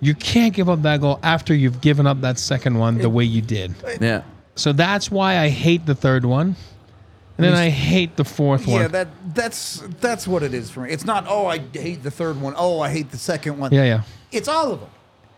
[0.01, 3.23] You can't give up that goal after you've given up that second one the way
[3.23, 3.73] you did.
[4.01, 4.23] Yeah.
[4.55, 6.55] So that's why I hate the third one.
[7.38, 8.81] And then I hate the fourth one.
[8.81, 10.91] Yeah, that that's that's what it is for me.
[10.91, 12.53] It's not oh I hate the third one.
[12.58, 13.73] Oh I hate the second one.
[13.73, 14.01] yeah, yeah.
[14.31, 14.89] It's all of them.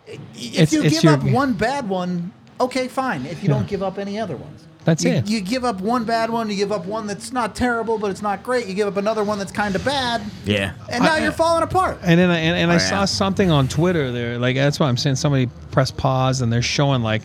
[0.06, 0.20] If
[0.54, 3.26] It's- you it's give your- up one bad one, okay, fine.
[3.26, 5.28] If you don't give up any other ones, That's you, it.
[5.28, 8.22] You give up one bad one, you give up one that's not terrible, but it's
[8.22, 8.68] not great.
[8.68, 10.72] You give up another one that's kind of bad, Yeah.
[10.90, 12.00] and now you're falling apart.
[12.04, 14.40] And then I, and, and I Oh, saw something on Twitter there.
[14.40, 17.24] Like that's why I'm saying somebody press pause and they're showing like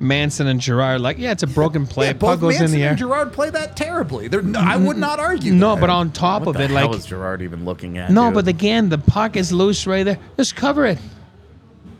[0.00, 1.00] Manson and Girard.
[1.00, 2.06] Like yeah, it's a broken play.
[2.06, 2.88] Yeah, Puck both goes Manson in the air.
[2.90, 4.26] and Girard play that terribly.
[4.26, 5.52] They're, no, I would not argue.
[5.54, 5.80] no, that.
[5.82, 8.10] but on top What of the it, hell like is Girard even looking at?
[8.10, 8.34] no, dude?
[8.34, 10.18] but again, the puck is loose right there.
[10.36, 10.98] Just cover it.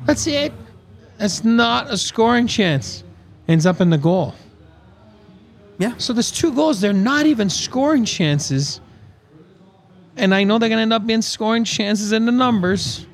[0.05, 0.53] That's it.
[1.17, 3.05] That's not a scoring chance.
[3.47, 4.35] Ends up in the goal.
[5.79, 6.81] Yeah, So there's two goals.
[6.81, 8.81] They're not even scoring chances.
[10.17, 13.07] And I know they're gonna end up being scoring chances in the numbers.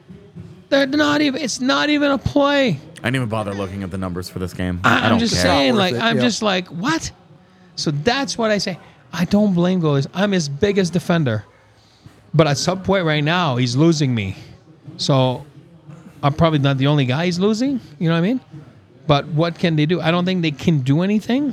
[0.69, 1.43] They're not even.
[1.43, 2.79] It's not even a play.
[3.03, 4.81] I didn't even bother looking at the numbers for this game.
[4.85, 5.43] I, I, I'm don't just care.
[5.43, 6.23] saying, like, it, I'm yeah.
[6.23, 7.11] just like, what?
[7.75, 8.79] So that's what I say.
[9.13, 10.07] I don't blame goalies.
[10.15, 11.45] I'm his biggest defender.
[12.33, 14.37] But at some point right now, he's losing me.
[14.97, 15.45] So
[16.23, 17.81] I'm probably not the only guy he's losing.
[17.99, 18.41] You know what I mean?
[19.07, 20.01] But what can they do?
[20.01, 21.53] I don't think they can do anything.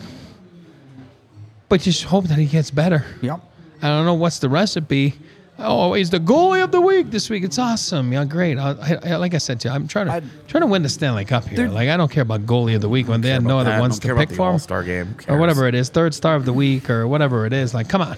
[1.69, 3.05] But just hope that he gets better.
[3.21, 3.39] yep.
[3.82, 5.13] I don't know what's the recipe.
[5.62, 7.43] Oh, he's the goalie of the week this week.
[7.43, 8.12] It's awesome.
[8.13, 8.58] Yeah, great.
[8.58, 10.89] I, I, like I said to you, I'm trying to I'd- trying to win the
[10.89, 11.67] Stanley Cup here.
[11.67, 13.79] Like I don't care about goalie of the week when they had no other that.
[13.82, 15.15] ones to pick about for All-Star game.
[15.27, 17.73] Or whatever it is, third star of the week or whatever it is.
[17.73, 18.17] Like, come on.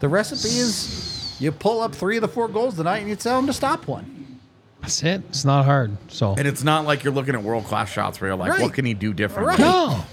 [0.00, 3.36] The recipe is you pull up three of the four goals tonight, and you tell
[3.36, 4.40] them to stop one.
[4.80, 5.22] That's it.
[5.28, 5.96] It's not hard.
[6.08, 8.62] So And it's not like you're looking at world class shots where you're like, Right.
[8.62, 9.50] what can he do differently?
[9.52, 9.60] Right.
[9.60, 10.04] no.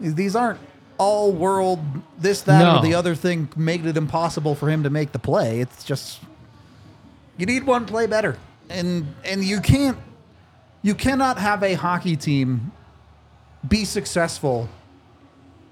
[0.00, 0.60] These aren't
[0.98, 1.80] all world
[2.18, 2.78] this that No.
[2.78, 5.60] or the other thing made it impossible for him to make the play.
[5.60, 6.20] It's just
[7.36, 8.36] you need one play better,
[8.70, 9.98] and and you can't
[10.82, 12.70] You cannot have a hockey team
[13.66, 14.68] be successful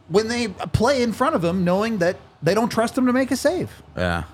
[0.08, 3.30] when they play in front of them knowing that they don't trust them to make
[3.30, 3.82] a save.
[3.96, 4.24] Yeah.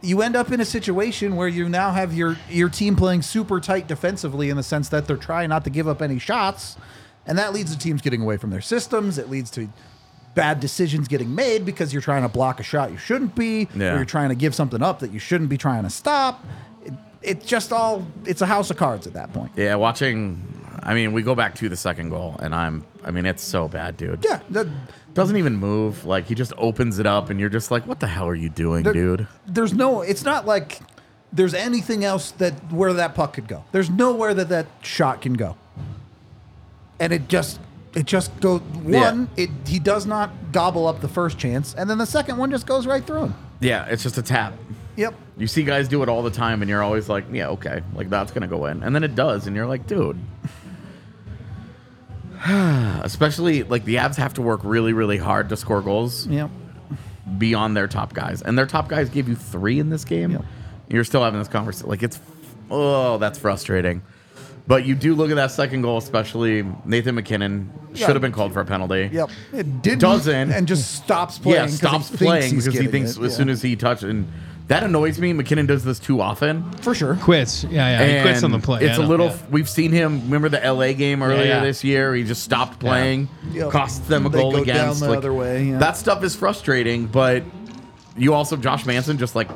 [0.00, 3.60] You end up in a situation where you now have your your team playing super
[3.60, 6.76] tight defensively in the sense that they're trying not to give up any shots,
[7.26, 9.18] and that leads to teams getting away from their systems.
[9.18, 9.68] It leads to
[10.34, 13.92] bad decisions getting made because you're trying to block a shot you shouldn't be, Yeah.
[13.92, 16.44] or you're trying to give something up that you shouldn't be trying to stop.
[16.84, 16.92] It,
[17.22, 19.52] it's just all it's a house of cards at that point.
[19.56, 20.42] Yeah, watching.
[20.84, 22.84] I mean, we go back to the second goal, and I'm.
[23.04, 24.24] I mean, it's so bad, dude.
[24.24, 24.66] Yeah, that,
[25.14, 26.04] Doesn't even move.
[26.06, 28.48] Like he just opens it up, and you're just like, "What the hell are you
[28.48, 30.00] doing, there- dude?" There's no.
[30.00, 30.80] It's not like
[31.32, 33.64] there's anything else that where that puck could go.
[33.72, 35.56] There's nowhere that that shot can go.
[36.98, 37.58] And it just
[37.94, 39.28] it just goes one.
[39.36, 42.66] It he does not gobble up the first chance, and then the second one just
[42.66, 43.34] goes right through him.
[43.60, 44.54] Yeah, it's just a tap.
[44.96, 45.14] Yep.
[45.38, 48.10] You see guys do it all the time, and you're always like, "Yeah, okay, like
[48.10, 50.18] that's gonna go in," and then it does, and you're like, "Dude."
[53.02, 56.50] Especially like the Avs have to work really, really hard to score goals Yep.
[57.38, 60.32] beyond their top guys, and their top guys gave you three in this game.
[60.32, 60.44] Yep.
[60.88, 61.88] You're still having this conversation.
[61.88, 62.18] Like it's,
[62.70, 64.02] oh, that's frustrating.
[64.66, 68.52] But you do look at that second goal, especially Nathan MacKinnon should have been called
[68.52, 69.10] for a penalty.
[69.12, 69.30] Yep.
[69.52, 70.52] It didn't Doesn't.
[70.52, 71.56] and just stops playing.
[71.56, 73.22] Yeah, 'cause he stops playing because he thinks it.
[73.22, 73.36] as Yeah.
[73.38, 74.28] soon as he touches, and
[74.68, 75.32] that annoys me.
[75.32, 76.64] MacKinnon does this too often.
[76.80, 77.16] for sure.
[77.16, 77.64] Quits.
[77.64, 78.16] Yeah, yeah.
[78.18, 78.84] He quits on the play.
[78.84, 79.26] It's a little.
[79.26, 79.36] yeah.
[79.50, 80.22] We've seen him.
[80.26, 81.60] Remember the LA game earlier yeah.
[81.64, 82.14] this year?
[82.14, 83.70] He just stopped playing, Yep.
[83.72, 85.00] costs them a They goal go against.
[85.00, 85.78] down the other way, yeah.
[85.78, 87.42] That stuff is frustrating, but
[88.16, 89.48] you also Josh Manson just like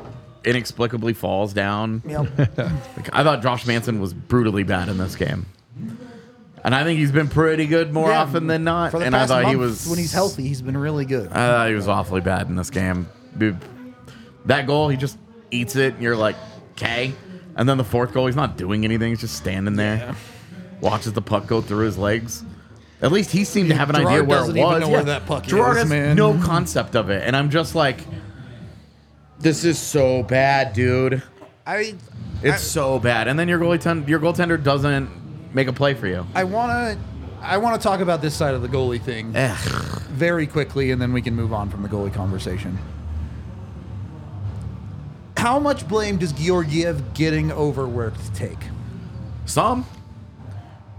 [0.47, 2.01] inexplicably falls down.
[2.07, 2.27] Yep.
[2.97, 5.45] Like, I thought Josh Manson was brutally bad in this game,
[6.63, 8.91] and I think he's been pretty good more Yeah, often than not.
[8.91, 11.27] For the and I past thought he was when he's healthy, he's been really good.
[11.31, 13.07] I thought he was awfully bad in this game.
[13.37, 13.57] Dude,
[14.45, 15.17] that goal, he just
[15.51, 16.35] eats it, and you're like,
[16.71, 17.13] okay.
[17.55, 19.09] And then the fourth goal, he's not doing anything.
[19.09, 20.15] He's just standing there,
[20.81, 22.43] watches the puck go through his legs.
[23.01, 24.81] At least he seemed to have an Girard idea where it doesn't even was.
[24.81, 26.15] know where that puck Girard is, has man.
[26.15, 27.99] no concept of it, and I'm just like,
[29.39, 31.21] this is so bad, dude.
[31.65, 31.95] I
[32.43, 33.27] It's so bad.
[33.27, 35.09] And then your goalie, ten- your goaltender doesn't
[35.53, 36.25] make a play for you.
[36.35, 36.99] I want to
[37.41, 39.57] I want to talk about this side of the goalie thing Ugh.
[40.09, 42.77] very quickly, and then we can move on from the goalie conversation.
[45.37, 48.57] How much blame does Georgiev getting overworked take?
[49.45, 49.85] Some.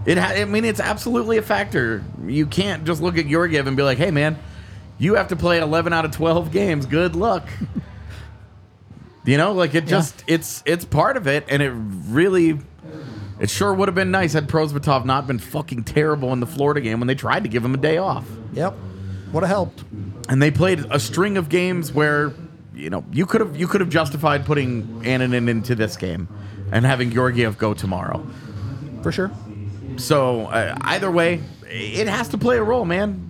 [0.06, 2.04] It ha- I mean, it's absolutely a factor.
[2.24, 4.38] You can't just look at Georgiev and be like, hey, man,
[4.96, 6.86] you have to play 11 out of 12 games.
[6.86, 7.48] Good luck.
[9.28, 11.44] you know, like it just, it's it's part of it.
[11.48, 12.58] And it really,
[13.38, 16.80] it sure would have been nice had Prosvetov not been fucking terrible in the Florida
[16.80, 18.26] game when they tried to give him a day off.
[18.52, 18.74] Yep,
[19.32, 19.84] would have helped.
[20.28, 22.32] And they played a string of games where,
[22.74, 26.28] you know, you could have you could have justified putting Annunen into this game
[26.72, 28.26] and having Georgiev go tomorrow.
[29.02, 29.30] For sure.
[29.96, 33.27] So uh, either way, it has to play a role, man.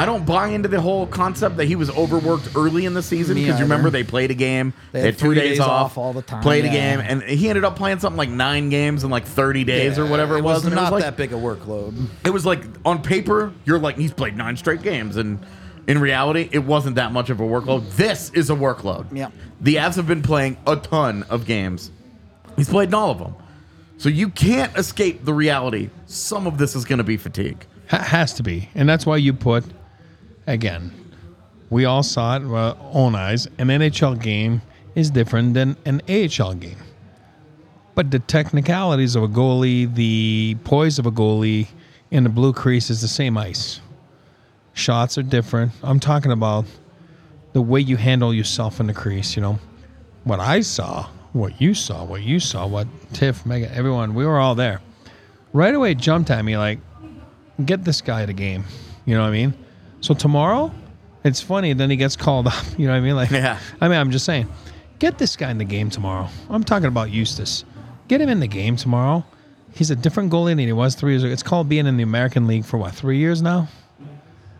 [0.00, 3.34] I don't buy into the whole concept that he was overworked early in the season
[3.34, 3.74] Me because you either.
[3.74, 6.12] remember they played a game, They they, had had two days, days off, off all
[6.14, 9.10] the time, played a game, and he ended up playing something like nine games in
[9.10, 10.64] like 30 days or whatever it, was.
[10.64, 12.06] was and not it was like, that big a workload.
[12.24, 15.38] it was like on paper, you're like he's played nine straight games, and
[15.86, 17.94] in reality, it wasn't that much of a workload.
[17.96, 19.06] This is a workload.
[19.14, 19.30] Yeah.
[19.60, 21.90] the Avs have been playing a ton of games.
[22.56, 23.34] He's played in all of them,
[23.98, 25.90] so you can't escape the reality.
[26.06, 27.66] Some of this is going to be fatigue.
[27.90, 29.64] Ha- has to be, and that's why you put
[30.52, 30.92] again.
[31.70, 33.46] We all saw it with our own eyes.
[33.58, 34.62] An NHL game
[34.94, 36.78] is different than an AHL game,
[37.94, 41.68] but the technicalities of a goalie, the poise of a goalie
[42.10, 43.80] in the blue crease is the same ice.
[44.72, 45.72] Shots are different.
[45.82, 46.64] I'm talking about
[47.52, 49.36] the way you handle yourself in the crease.
[49.36, 49.58] You know,
[50.24, 54.38] what I saw, what you saw, what you saw, what Tiff, Megan, everyone, we were
[54.38, 54.80] all there.
[55.52, 56.78] Right away, jumped at me like,
[57.64, 58.64] get this guy the game.
[59.04, 59.54] You know what I mean?
[60.00, 60.72] So tomorrow,
[61.24, 61.72] it's funny.
[61.72, 62.64] Then he gets called up.
[62.78, 63.16] You know what I mean?
[63.16, 63.58] Like, Yeah.
[63.80, 64.48] I mean, I'm just saying,
[64.98, 66.28] get this guy in the game tomorrow.
[66.48, 67.64] I'm talking about Justus.
[68.08, 69.24] Get him in the game tomorrow.
[69.74, 71.32] He's a different goalie than he was three years ago.
[71.32, 73.68] It's called being in the American League for what three years now.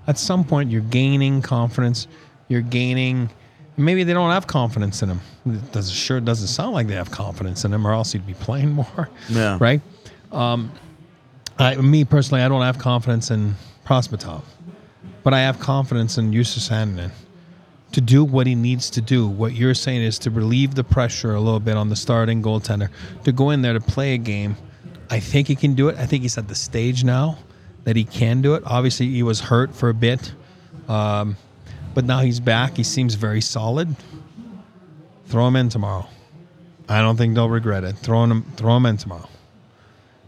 [0.07, 2.07] At some point, you're gaining confidence.
[2.48, 3.31] You're gaining.
[3.76, 5.20] Maybe they don't have confidence in him.
[5.46, 8.35] It does sure doesn't sound like they have confidence in him, or else he'd be
[8.46, 9.09] playing more.
[9.29, 9.59] Yeah.
[9.61, 9.81] Right.
[10.31, 10.70] Um,
[11.59, 14.42] I, me personally, I don't have confidence in Prosvetov,
[15.22, 17.11] but I have confidence in Justus Annunen
[17.92, 19.26] to do what he needs to do.
[19.26, 22.88] What you're saying is to relieve the pressure a little bit on the starting goaltender,
[23.24, 24.56] to go in there to play a game.
[25.11, 25.96] I think he can do it.
[25.98, 27.38] I think he's at the stage now
[27.85, 28.62] that he can do it.
[28.64, 30.33] Obviously, he was hurt for a bit,
[30.88, 31.37] um,
[31.94, 32.76] but now he's back.
[32.76, 33.96] He seems very solid.
[35.26, 36.06] Throw him in tomorrow.
[36.88, 37.96] I don't think they'll regret it.
[37.96, 39.28] Throw him, throw him in tomorrow.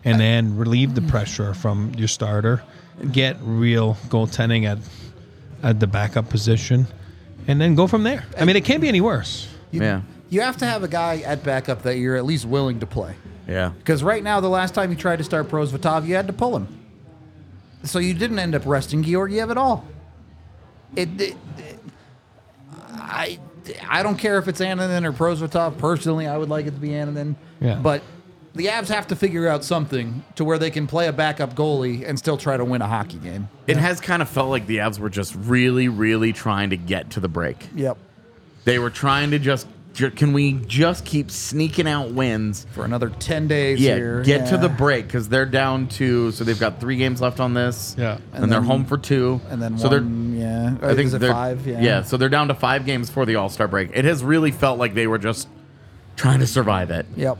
[0.04, 2.62] And then relieve the pressure from your starter,
[3.12, 4.78] get real goaltending at
[5.62, 6.86] at the backup position,
[7.46, 8.24] and then go from there.
[8.36, 9.48] I mean, it can't be any worse.
[9.70, 10.00] You, Yeah.
[10.28, 13.14] You have to have a guy at backup that you're at least willing to play.
[13.46, 13.72] Yeah.
[13.78, 16.56] Because right now, the last time you tried to start Prosvetov, you had to pull
[16.56, 16.66] him.
[17.84, 19.84] So you didn't end up resting Georgiev at all.
[20.96, 21.78] It, it- it-
[22.94, 23.38] I,
[23.88, 25.78] I don't care if it's Annunen or Prosvetov.
[25.78, 27.36] Personally, I would like it to be Annunen.
[27.60, 27.76] Yeah.
[27.76, 28.02] But
[28.54, 32.06] the Avs have to figure out something to where they can play a backup goalie
[32.06, 33.48] and still try to win a hockey game.
[33.66, 37.10] It has kind of felt like the Avs were just really, really trying to get
[37.10, 37.68] to the break.
[37.74, 37.96] Yep.
[38.64, 42.66] They were trying to just, can we just keep sneaking out wins?
[42.72, 44.22] For another 10 days Yeah, here.
[44.22, 47.54] get to the break because they're down to, so they've got three games left on
[47.54, 47.94] this.
[47.98, 48.18] Yeah.
[48.32, 49.40] And, And they're then- home for two.
[49.50, 50.74] And then so one, they're, yeah.
[50.82, 51.66] I think Is it they're, five?
[51.66, 52.02] Yeah.
[52.02, 53.90] so they're down to five games for the All Star break.
[53.94, 55.48] It has really felt like they were just
[56.16, 57.06] trying to survive it.
[57.16, 57.38] Yep.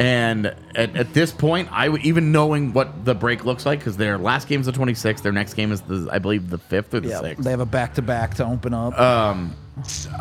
[0.00, 3.98] And at, at this point, I w- even knowing what the break looks like because
[3.98, 6.94] their last game is the 26th, their next game is the I believe the fifth
[6.94, 7.20] or the Yep.
[7.22, 7.44] sixth.
[7.44, 8.98] They have a back to back to open up.
[8.98, 9.54] Um,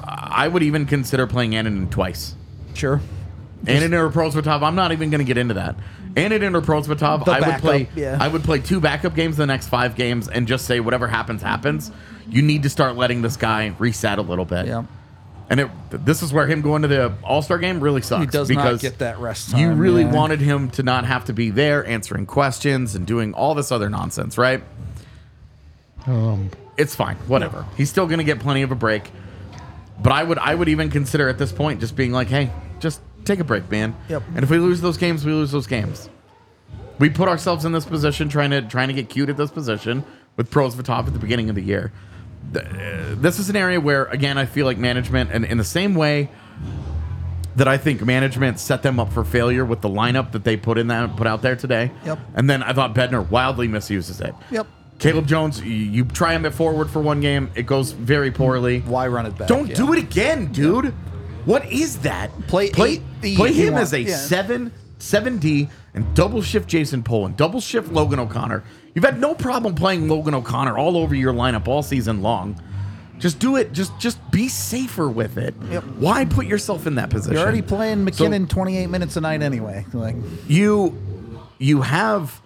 [0.03, 2.35] I would even consider playing Annunen twice.
[2.73, 2.99] sure.
[3.65, 4.63] Annunen or Prosvetov.
[4.63, 5.75] I'm not even going to get into that.
[6.15, 7.23] Annunen or Prosvetov.
[7.25, 7.89] The I would play.
[7.95, 8.17] yeah.
[8.19, 11.41] I would play two backup games the next five games and just say whatever happens
[11.41, 11.89] happens.
[12.29, 14.65] You need to start letting this guy reset a little bit.
[14.67, 14.83] Yeah.
[15.49, 15.69] And it,
[16.05, 18.21] this is where him going to the All Star game really sucks.
[18.21, 20.13] He does not get that rest Time, You really yeah.
[20.13, 23.89] wanted him to not have to be there answering questions and doing all this other
[23.89, 24.63] nonsense, right?
[26.05, 27.65] Um, It's fine, whatever.
[27.77, 29.09] He's still going to get plenty of a break.
[30.01, 33.01] But I would, I would even consider at this point just being like, hey, just
[33.25, 33.95] take a break, man.
[34.07, 34.23] Yep.
[34.35, 36.09] And if we lose those games, we lose those games.
[36.99, 40.03] We put ourselves in this position, trying to trying to get cute at this position
[40.37, 41.91] with Prosvetov at the beginning of the year.
[42.53, 45.63] Th- uh, This is an area where, again, I feel like management, and in the
[45.63, 46.29] same way
[47.55, 50.77] that I think management set them up for failure with the lineup that they put
[50.77, 51.91] in that put out there today.
[52.05, 52.19] Yep.
[52.35, 54.33] And then I thought Bednar wildly misuses it.
[54.51, 54.67] Yep.
[54.99, 58.81] Caleb Jones, you, you try him at forward for one game, it goes very poorly.
[58.81, 59.47] Why run it back?
[59.47, 59.75] Don't Yeah.
[59.75, 60.93] do it again, dude.
[61.45, 62.29] What is that?
[62.47, 64.15] Play play, eight D play him as a Yeah.
[64.15, 68.63] seven, seven D, and double shift Jason Polin, double shift Logan O'Connor.
[68.93, 72.61] You've had no problem playing Logan O'Connor all over your lineup all season long.
[73.19, 73.73] Just do it.
[73.73, 75.53] Just just be safer with it.
[75.69, 75.83] Yep.
[75.97, 77.33] Why put yourself in that position?
[77.33, 79.85] You're already playing So- MacKinnon 28 minutes a night anyway.
[79.93, 80.15] Like,
[80.47, 80.97] you
[81.57, 82.41] you have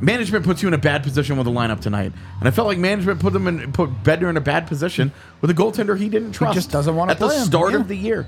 [0.00, 2.78] management puts you in a bad position with the lineup tonight, and I felt like
[2.78, 6.32] management put them in put Bednar in a bad position with a goaltender he didn't
[6.32, 6.54] trust.
[6.54, 7.80] just doesn't wanna at the play him, start yeah.
[7.80, 8.26] of the year.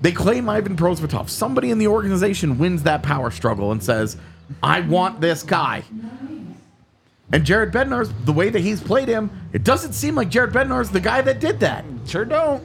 [0.00, 1.28] They claim Ivan Prosvetov.
[1.28, 4.16] Somebody in the organization wins that power struggle and says,
[4.62, 5.84] "I want this guy."
[7.32, 10.90] And Jared Bednar's the way that he's played him, it doesn't seem like Jared Bednar's
[10.90, 11.84] the guy that did that.
[12.06, 12.62] sure don't.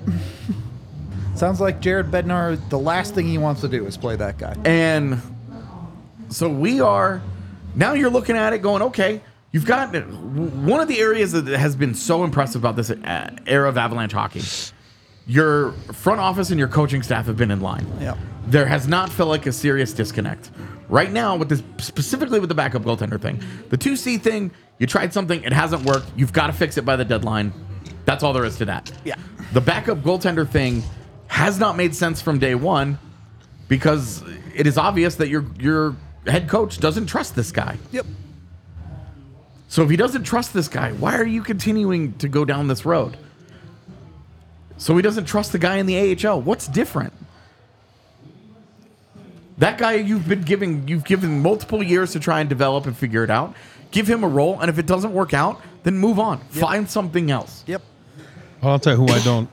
[1.35, 4.55] Sounds like Jared Bednar, the last thing he wants to do is play that guy.
[4.63, 5.21] And
[6.29, 7.21] so we are
[7.75, 9.21] now you're looking at it going, okay,
[9.51, 13.67] you've got one of the areas that has been so impressive about this uh, era
[13.67, 14.41] of Avalanche hockey.
[15.27, 17.85] Your front office and your coaching staff have been in line.
[17.99, 18.17] Yep.
[18.47, 20.51] There has not felt like a serious disconnect.
[20.87, 25.13] Right now, with this specifically with the backup goaltender thing, the 2C thing, you tried
[25.13, 26.05] something, it hasn't worked.
[26.15, 27.53] You've got to fix it by the deadline.
[28.05, 28.91] That's all there is to that.
[29.03, 29.15] Yeah.
[29.53, 30.83] The backup goaltender thing
[31.27, 32.99] has not made sense from day one
[33.67, 35.95] because it is obvious that your your
[36.27, 37.77] head coach doesn't trust this guy.
[37.91, 38.05] Yep.
[39.67, 42.85] So if he doesn't trust this guy, why are you continuing to go down this
[42.85, 43.17] road?
[44.77, 46.41] So he doesn't trust the guy in the AHL.
[46.41, 47.13] What's different?
[49.57, 53.23] That guy you've been giving you've given multiple years to try and develop and figure
[53.23, 53.55] it out.
[53.91, 56.39] Give him a role, and if it doesn't work out, then move on.
[56.49, 57.63] Find something else.
[57.67, 57.81] Yep.
[58.61, 59.49] Well, I'll tell you who I don't.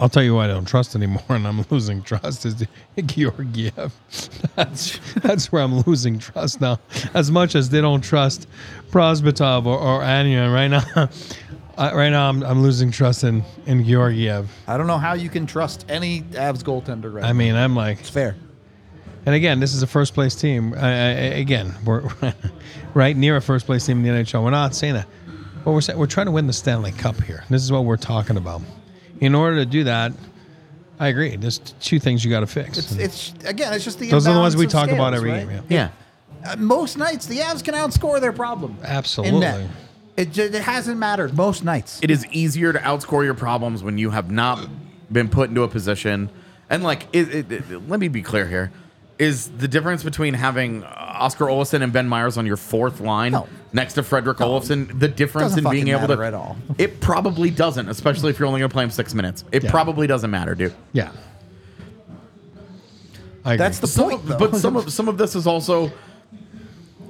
[0.00, 2.64] I'll tell you who I don't trust anymore, and I'm losing trust is
[3.04, 3.92] Georgiev.
[4.56, 6.78] That's that's where I'm losing trust now.
[7.14, 8.46] As much as they don't trust
[8.90, 10.84] Prosvetov or, or Anya right now,
[11.76, 14.48] I, right now I'm, I'm losing trust in in Georgiev.
[14.68, 18.00] I don't know how you can trust any Avs goaltender right I mean, I'm like,
[18.00, 18.36] It's fair.
[19.28, 20.72] And again, this is a first place team.
[20.72, 20.90] I, I,
[21.36, 22.08] again, we're
[22.94, 24.42] right near a first place team in the NHL.
[24.42, 25.06] We're not saying that,
[25.66, 27.44] but we're saying we're trying to win the Stanley Cup here.
[27.50, 28.62] This is what we're talking about.
[29.20, 30.12] In order to do that,
[30.98, 31.36] I agree.
[31.36, 32.78] There's two things you got to fix.
[32.78, 35.30] It's it's again, it's just the Those are the ones we of talk about every
[35.30, 35.46] right?
[35.46, 35.62] game.
[35.68, 35.90] Yeah.
[36.42, 36.52] Yeah.
[36.52, 38.78] Uh, most nights, the Avs can outscore their problem.
[38.82, 39.68] Absolutely.
[40.16, 42.00] It, ju- it hasn't mattered most nights.
[42.02, 44.66] it is easier to outscore your problems when you have not
[45.12, 46.30] been put into a position.
[46.70, 48.72] And like, it, it, it- let me be clear here:
[49.18, 53.48] is the difference between having Oskar Olausson and Ben Meyers on your fourth line No.
[53.72, 56.56] next to Fredrik Olofsson, the difference in being able to matter at all.
[56.78, 59.44] It probably doesn't, especially if you're only going to play him six minutes.
[59.50, 59.70] It Yeah.
[59.70, 60.74] probably doesn't matter, dude.
[60.92, 61.10] Yeah.
[63.44, 63.56] I agree.
[63.58, 65.90] That's the Some point, of- but some of some of this is also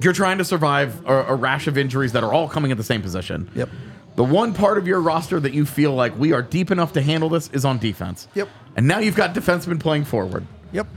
[0.01, 2.83] you're trying to survive a, a rash of injuries that are all coming at the
[2.83, 3.49] same position.
[3.55, 3.69] Yep.
[4.15, 7.01] The one part of your roster that you feel like we are deep enough to
[7.01, 8.27] handle this is on defense.
[8.35, 8.47] Yep.
[8.77, 10.45] And now you've got defensemen playing forward.
[10.71, 10.87] Yep.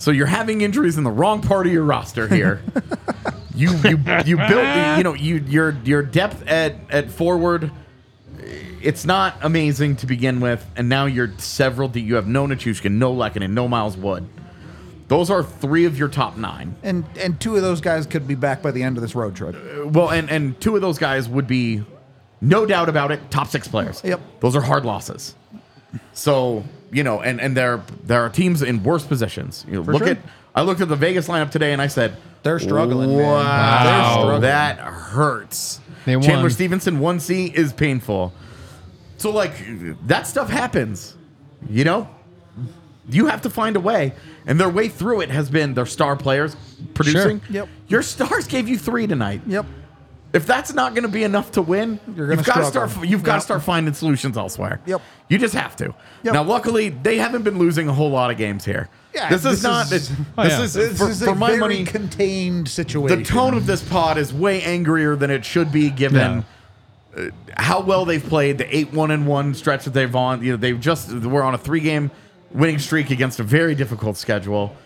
[0.00, 2.62] So you're having injuries in the wrong part of your roster here.
[3.54, 7.70] you you you built you know you your your depth at at forward.
[8.82, 11.88] It's not amazing to begin with, and now you're several.
[11.88, 14.26] D- You have no Nichushkin, no Lehkonen, no Miles Wood.
[15.08, 16.74] Those are three of your top nine.
[16.82, 19.36] And and two of those guys could be back by the end of this road
[19.36, 19.54] trip.
[19.54, 21.84] Uh, well, and and two of those guys would be,
[22.40, 24.00] no doubt about it, top six players.
[24.02, 24.18] Yep.
[24.40, 25.34] Those are hard losses.
[26.14, 29.64] So you know, and and there there are teams in worse positions.
[29.68, 30.12] You know, look sure.
[30.12, 30.18] at
[30.54, 33.84] I looked at the Vegas lineup today, and I said They're struggling, Wow, man.
[33.84, 34.40] They're struggling.
[34.42, 35.80] that hurts.
[36.04, 36.50] They Chandler.
[36.50, 38.32] Stephenson one C is painful.
[39.18, 39.52] So like
[40.06, 41.16] that stuff happens,
[41.68, 42.08] you know.
[43.08, 44.12] You have to find a way,
[44.46, 46.54] and their way through it has been their star players
[46.94, 47.40] producing.
[47.50, 47.68] Yep.
[47.88, 49.40] Your stars gave you three tonight.
[49.46, 49.66] Yep.
[50.32, 52.88] If that's not going to be enough to win, You're gonna you've got to struggle.
[52.90, 53.08] start.
[53.08, 53.42] You've got to Yep.
[53.42, 54.80] start finding solutions elsewhere.
[54.86, 55.02] Yep.
[55.28, 55.92] You just have to.
[56.22, 56.34] Yep.
[56.34, 58.88] Now, luckily, they haven't been losing a whole lot of games here.
[59.12, 59.90] Yeah, this, this is not.
[59.90, 60.62] is- this Oh, yeah.
[60.62, 61.84] is This for, is for a my very money.
[61.84, 63.18] contained situation.
[63.18, 66.44] The tone of this pod is way angrier than it should be, given
[67.16, 67.22] uh,
[67.56, 68.58] how well they've played.
[68.58, 70.44] The eight one and one stretch that they've on.
[70.44, 72.12] You know, they've just we're on a three game
[72.52, 74.76] winning streak against a very difficult schedule.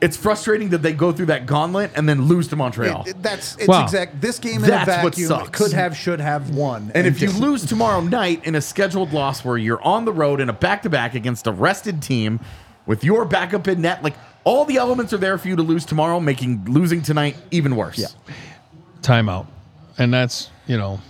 [0.00, 3.02] It's frustrating that they go through that gauntlet and then lose to Montreal.
[3.06, 3.84] It- it- that's it's Wow.
[3.84, 4.20] exact.
[4.20, 5.58] This game in That's a what vacuum sucks.
[5.58, 6.90] could have, should have won.
[6.94, 10.12] And if you just- lose tomorrow night in a scheduled loss where you're on the
[10.12, 12.40] road in a back to back against a rested team
[12.86, 14.14] with your backup in net, like
[14.44, 17.98] all the elements are there for you to lose tomorrow, making losing tonight even worse.
[17.98, 18.06] Yeah.
[19.02, 19.46] timeout.
[19.98, 21.00] And that's, you know,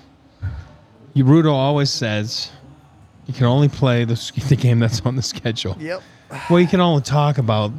[1.15, 2.51] you Rudo always says
[3.27, 5.77] you can only play the, s- the game that's on the schedule.
[5.79, 6.03] Yep.
[6.49, 7.73] Well, you can only talk about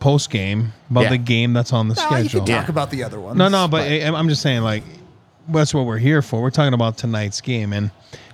[0.00, 1.10] post game about Yeah.
[1.10, 2.40] the game that's on the No, you schedule.
[2.40, 2.70] can talk Yeah.
[2.70, 3.36] about the other ones.
[3.38, 4.82] No, no, but I, I'm just saying, like,
[5.48, 6.42] that's what we're here for.
[6.42, 7.90] We're talking about tonight's game, and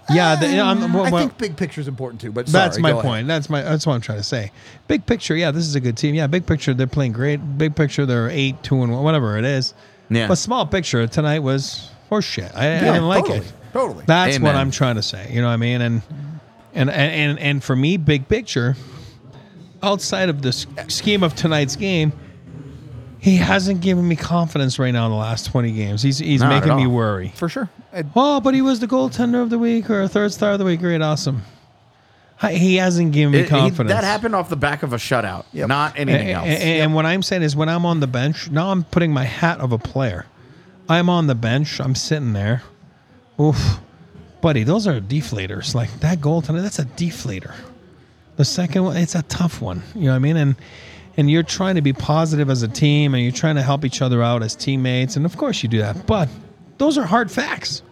[0.09, 2.31] yeah, the, um, I'm, I well, think big picture is important too.
[2.31, 3.11] But that's sorry, my go ahead.
[3.11, 3.27] point.
[3.27, 4.53] That's my that's what I'm trying to say.
[4.87, 6.15] Big picture, yeah, this is a good team.
[6.15, 7.39] Yeah, big picture, they're playing great.
[7.59, 9.75] Big picture, they're eight, two, and one, whatever it is.
[10.09, 10.29] Yeah.
[10.29, 12.55] But small picture tonight was horseshit.
[12.55, 13.53] I, I didn't like totally, it.
[13.73, 14.05] Totally.
[14.07, 14.61] That's what Amen.
[14.61, 15.29] I'm trying to say.
[15.33, 15.81] You know what I mean?
[15.81, 16.03] And
[16.75, 18.77] and and and, and for me, big picture,
[19.87, 20.53] outside of the
[20.89, 22.13] scheme of tonight's game,
[23.19, 26.03] he hasn't given me confidence right now in the last 20 games.
[26.03, 27.33] He's he's Not making me worry.
[27.35, 27.71] for sure.
[27.95, 30.59] Uh, Oh, but he was the goaltender of the week or a third star of
[30.59, 30.81] the week.
[30.81, 31.43] Great, awesome.
[32.51, 33.89] He hasn't given me It- he- confidence.
[33.95, 36.47] that happened off the back of a shutout, not anything else.
[36.47, 39.25] and- and what I'm saying is, when I'm on the bench, now I'm putting my
[39.25, 40.27] hat of a player.
[40.89, 41.81] I'm on the bench.
[41.81, 42.63] I'm sitting there.
[43.41, 43.81] Oof,
[44.43, 45.75] buddy, those are deflators.
[45.75, 47.53] Like that goaltender, that's a deflator.
[48.37, 49.83] The second one, it's a tough one.
[49.95, 50.37] You know what I mean?
[50.37, 50.57] And
[51.19, 54.03] and you're trying to be positive as a team, and you're trying to help each
[54.03, 56.07] other out as teammates, and of course you do that.
[56.07, 56.29] But
[56.77, 57.83] those are hard facts.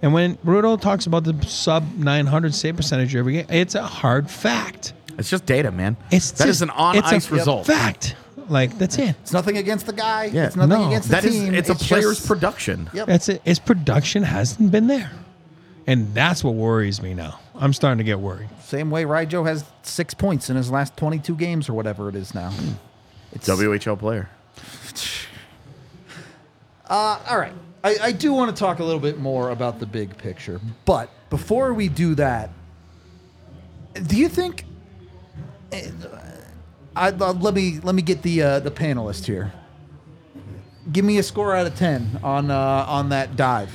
[0.00, 4.30] And when Rudo talks about the sub 900 save percentage every game, it's a hard
[4.30, 4.94] fact.
[5.18, 5.98] it's just data, man.
[6.10, 7.66] It's that is just- an on it's a ice result.
[7.66, 8.16] Fact.
[8.48, 9.14] Like that's it.
[9.22, 10.24] It's nothing against the guy.
[10.24, 10.46] Yeah.
[10.46, 10.86] It's nothing No.
[10.88, 11.54] against the That is, team.
[11.54, 12.88] it's a player's just- production.
[12.94, 13.06] Yep.
[13.06, 13.42] That's it.
[13.44, 15.10] His production hasn't been there,
[15.86, 17.38] and that's what worries me now.
[17.60, 18.48] I'm starting to get worried.
[18.62, 22.34] Same way Ryjo has six points in his last 22 games or whatever it is
[22.34, 22.52] now.
[23.32, 24.28] It's WHL player.
[26.88, 27.52] Uh, all right.
[27.84, 30.60] I, I do want to talk a little bit more about the big picture.
[30.84, 32.50] But before we do that,
[34.08, 34.64] do you think.
[35.70, 35.88] eh,
[36.96, 39.52] I, uh, let me let me get the uh, the panelist here.
[40.90, 43.72] Give me a score out of ten on uh, on that dive.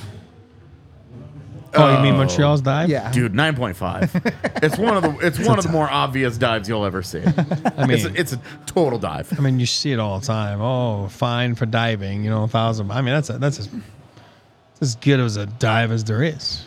[1.78, 2.88] Oh, you mean Montreal's dive?
[2.88, 4.10] Yeah, Dude, nine point five.
[4.62, 7.22] it's one of the it's one of the more obvious dives you'll ever see.
[7.76, 9.32] I mean, it's, a, it's a total dive.
[9.38, 10.60] I mean, you see it all the time.
[10.60, 12.24] Oh, fine for diving.
[12.24, 12.90] You know, a thousand.
[12.90, 16.64] I mean, that's a, that's as, it's as good as a dive as there is.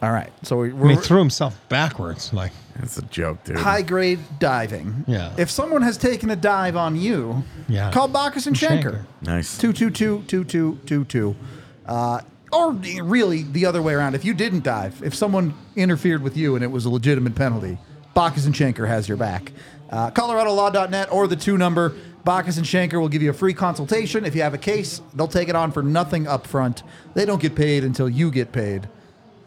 [0.00, 0.30] All right.
[0.42, 2.32] So we, I mean, he threw himself backwards.
[2.32, 3.56] Like, It's a joke, dude.
[3.56, 5.04] high grade diving.
[5.08, 5.32] Yeah.
[5.36, 7.90] If someone has taken a dive on you, Yeah.
[7.90, 8.82] call Bachus and Schanker.
[8.82, 9.06] Schanker.
[9.22, 9.58] Nice.
[9.58, 11.36] two two two two two two two.
[11.84, 12.20] Uh,
[12.52, 14.14] or really the other way around.
[14.14, 17.78] If you didn't dive, if someone interfered with you and it was a legitimate penalty,
[18.14, 19.52] Bachus and Schanker has your back.
[19.90, 21.94] Uh, ColoradoLaw.net or the two number.
[22.26, 24.24] Bachus and Schanker will give you a free consultation.
[24.24, 26.82] If you have a case, they'll take it on for nothing up front.
[27.14, 28.88] They don't get paid until you get paid.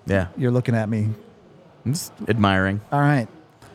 [0.06, 0.28] Yeah.
[0.38, 1.10] You're looking at me.
[1.86, 3.28] I'm just admiring All right.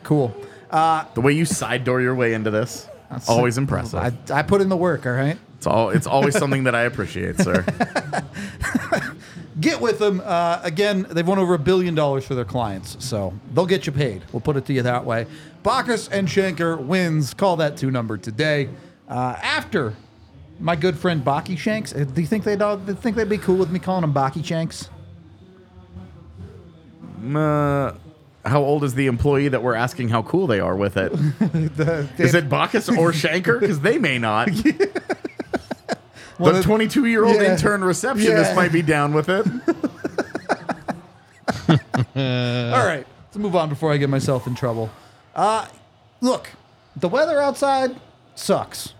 [0.03, 0.35] Cool.
[0.71, 2.87] Uh, the way you side door your way into this.
[3.27, 3.99] Always impressive.
[3.99, 5.37] I, I put in the work, all right?
[5.57, 5.89] It's all.
[5.89, 7.65] It's always something that I appreciate, sir.
[9.59, 10.21] get with them.
[10.23, 13.91] Uh, again, they've won over a billion dollars for their clients, so they'll get you
[13.91, 14.21] paid.
[14.31, 15.25] We'll put it to you that way.
[15.63, 17.33] Bachus and Schanker wins.
[17.33, 18.69] Call that two number today.
[19.07, 19.95] Uh, after
[20.59, 23.29] my good friend Baki Shanks, uh, do you think they'd, uh, do you think they'd
[23.29, 24.89] be cool with me calling him Baki Shanks?
[27.35, 27.93] Uh,
[28.45, 31.11] how old is the employee that we're asking how cool they are with it?
[32.19, 33.59] Is it Bachus or Schanker?
[33.59, 34.49] Because they may not.
[36.37, 37.51] One the 22 year old Yeah.
[37.53, 38.55] intern receptionist Yeah.
[38.55, 39.45] might be down with it.
[42.15, 44.89] All right, let's move on before I get myself in trouble.
[45.35, 45.65] Uh,
[46.21, 46.49] look,
[46.95, 47.95] the weather outside
[48.35, 48.93] sucks.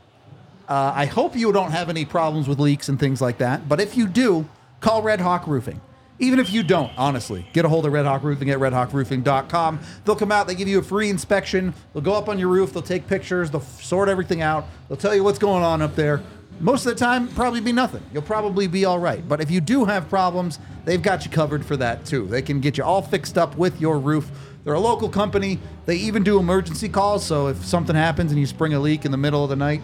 [0.70, 3.70] Uh, I hope you don't have any problems with leaks and things like that.
[3.70, 4.48] But if you do,
[4.82, 5.82] call Red Hawk Roofing.
[6.20, 9.80] Even if you don't, honestly, get a hold of Red Hawk Roofing at redhawkroofing.com.
[10.04, 11.74] They'll come out, they give you a free inspection.
[11.94, 15.14] They'll go up on your roof, they'll take pictures, they'll sort everything out, they'll tell
[15.14, 16.22] you what's going on up there.
[16.60, 18.02] Most of the time, probably be nothing.
[18.12, 19.28] You'll probably be all right.
[19.28, 22.26] But if you do have problems, they've got you covered for that too.
[22.26, 24.30] They can get you all fixed up with your roof.
[24.64, 25.60] They're a local company.
[25.86, 27.26] They even do emergency calls.
[27.26, 29.82] So if something happens and you spring a leak in the middle of the night,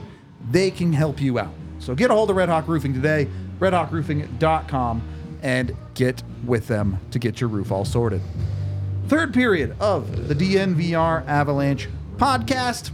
[0.50, 1.54] they can help you out.
[1.80, 3.28] So get a hold of Red Hawk Roofing today,
[3.60, 5.04] redhawkroofing.com,
[5.42, 8.22] and get with them to get your roof all sorted.
[9.08, 12.92] Third period of the DNVR Avalanche podcast.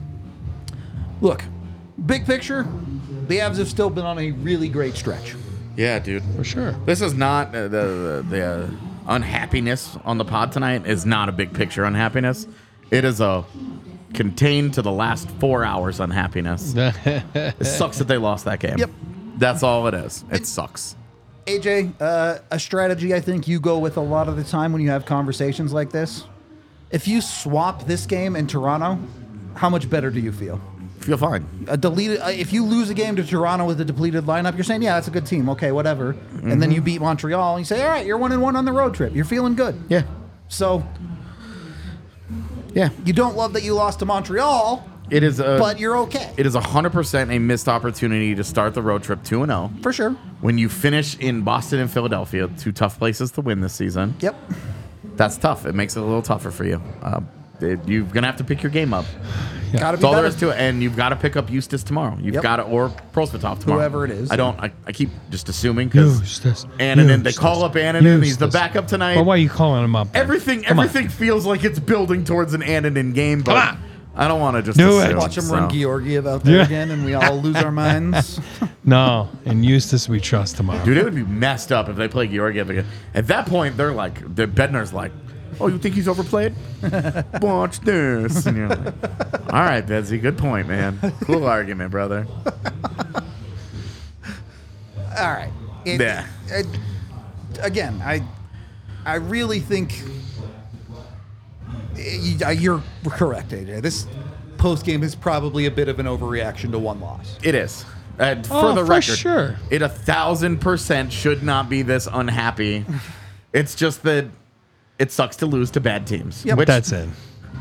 [1.21, 1.43] Look,
[2.05, 2.67] big picture,
[3.29, 5.35] the Avs have still been on a really great stretch.
[5.77, 6.23] Yeah, dude.
[6.35, 6.71] For sure.
[6.85, 8.69] This is not uh, the the, the uh,
[9.07, 12.47] unhappiness on the pod tonight is not a big picture unhappiness.
[12.91, 13.45] It is a
[14.13, 16.73] contained to the last four hours unhappiness.
[16.77, 18.77] it sucks that they lost that game.
[18.77, 18.89] Yep.
[19.37, 20.25] That's all it is.
[20.31, 20.95] It sucks.
[21.45, 24.81] AJ, uh, a strategy I think you go with a lot of the time when
[24.81, 26.25] you have conversations like this.
[26.91, 28.99] If you swap this game in Toronto,
[29.55, 30.59] how much better do you feel?
[30.99, 31.45] Feel fine.
[31.67, 32.19] A deleted.
[32.21, 34.95] Uh, if you lose a game to Toronto with a depleted lineup, you're saying, "Yeah,
[34.95, 35.49] that's a good team.
[35.49, 38.41] Okay, whatever." And then you beat Montreal, and you say, "All right, you're one and
[38.41, 39.15] one on the road trip.
[39.15, 40.03] You're feeling good." Yeah.
[40.49, 40.83] So
[42.73, 42.89] Yeah.
[43.05, 46.45] you don't love that you lost to Montreal, It is a but you're okay it
[46.45, 49.71] is hundred percent a missed opportunity to start the road trip two and zero.
[49.81, 50.11] for sure.
[50.41, 54.15] When you finish in Boston and Philadelphia, two tough places to win this season.
[54.19, 54.35] Yep.
[55.15, 55.65] That's tough.
[55.65, 56.81] It makes it a little tougher for you.
[57.01, 57.21] Uh,
[57.61, 59.05] it- you're gonna have to pick your game up.
[59.71, 60.33] Got to be That's all there better.
[60.33, 60.55] is to it.
[60.57, 62.17] And you've got to pick up Justus tomorrow.
[62.19, 62.41] You've Yep.
[62.41, 63.81] got to, or Prosvetov tomorrow.
[63.81, 64.31] Whoever it is.
[64.31, 66.65] I don't, I, I keep just assuming because Justus.
[66.79, 67.37] Annunen, they Justus.
[67.37, 68.23] call up Annunen.
[68.23, 68.59] He's the Justus.
[68.59, 69.17] backup tonight.
[69.17, 70.11] Well, why are you calling him up?
[70.11, 70.23] then?
[70.23, 70.85] everything, Come on.
[70.87, 73.83] everything feels like it's building towards an Annunen game, but Come on.
[74.15, 75.15] I don't want to just Do it.
[75.15, 75.75] Watch him run so.
[75.77, 76.63] Georgiev out there Yeah.
[76.65, 78.39] again, and we all lose our minds.
[78.83, 80.83] No, and Justus we trust tomorrow.
[80.83, 82.87] Dude, it would be messed up if they play Georgiev again.
[83.13, 85.11] At that point, they're like, the Bednar's like,
[85.59, 86.53] oh, you think he's overplayed?
[87.41, 88.45] Watch this.
[88.45, 88.93] And you're like,
[89.53, 90.99] all right, Bedsy, good point, man.
[91.23, 92.25] Cool argument, brother.
[95.17, 95.51] All right.
[95.85, 96.25] It- Yeah.
[96.47, 96.67] it-
[97.61, 98.23] again, I
[99.05, 100.01] I really think
[101.95, 103.81] you- uh, you're correct, AJ.
[103.81, 104.05] This
[104.57, 107.37] post game is probably a bit of an overreaction to one loss.
[107.43, 107.85] It is.
[108.17, 109.55] And for Oh, the for record, sure.
[109.69, 112.85] it a thousand percent should not be this unhappy.
[113.53, 114.25] it's just that
[114.99, 116.45] it sucks to lose to bad teams.
[116.45, 116.57] Yep.
[116.57, 117.09] Which, That's it.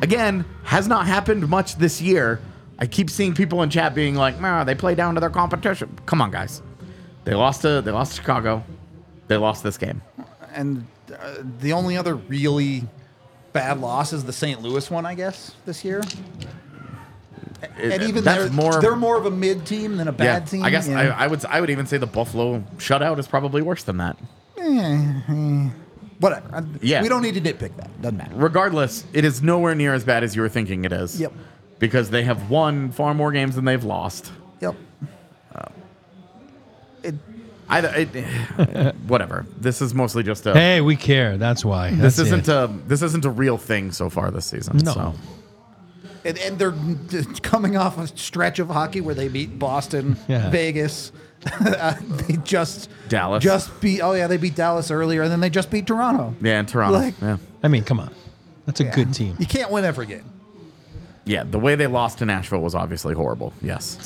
[0.02, 2.40] again, has not happened much this year.
[2.78, 5.98] I keep seeing people in chat being like, "Nah, they play down to their competition."
[6.06, 6.62] Come on, guys.
[7.24, 8.62] They lost to they lost to Chicago.
[9.28, 10.02] They lost this game.
[10.52, 12.84] And uh, the only other really
[13.52, 14.60] bad loss is the St.
[14.62, 16.00] Louis one, I guess, this year.
[17.78, 18.80] It- And even they're more.
[18.80, 20.62] they're more of a mid team than a bad team.
[20.64, 21.00] I guess yeah.
[21.16, 24.16] I, I would I would even say the Buffalo shutout is probably worse than that.
[26.20, 26.48] Whatever.
[26.52, 27.02] I- Yeah.
[27.02, 28.02] We don't need to nitpick that.
[28.02, 28.34] Doesn't matter.
[28.34, 31.20] Regardless, it is nowhere near as bad as you were thinking it is.
[31.20, 31.32] Yep.
[31.78, 34.32] Because they have won far more games than they've lost.
[34.60, 34.74] Yep.
[35.54, 35.72] Um,
[37.04, 37.14] it,
[37.68, 39.46] I, it, whatever.
[39.60, 40.54] This is mostly just a.
[40.54, 41.36] Hey, we care.
[41.36, 41.92] That's why.
[41.92, 42.52] this isn't it.
[42.52, 44.78] a this isn't a real thing so far this season.
[44.78, 44.92] No.
[44.92, 45.14] So.
[46.24, 46.74] and, and they're
[47.42, 50.50] coming off a stretch of hockey where they beat Boston, Yeah.
[50.50, 51.12] Vegas.
[51.60, 53.42] Uh, they just Dallas.
[53.42, 54.00] just beat.
[54.00, 56.34] Oh yeah, they beat Dallas earlier, and then they just beat Toronto.
[56.40, 56.98] Yeah, in Toronto.
[56.98, 57.36] Like- yeah.
[57.62, 58.10] I mean, come on.
[58.66, 58.94] That's a Yeah.
[58.94, 59.34] good team.
[59.38, 60.24] You can't win every game.
[61.24, 63.52] yeah, the way they lost to Nashville was obviously horrible.
[63.62, 63.98] Yes.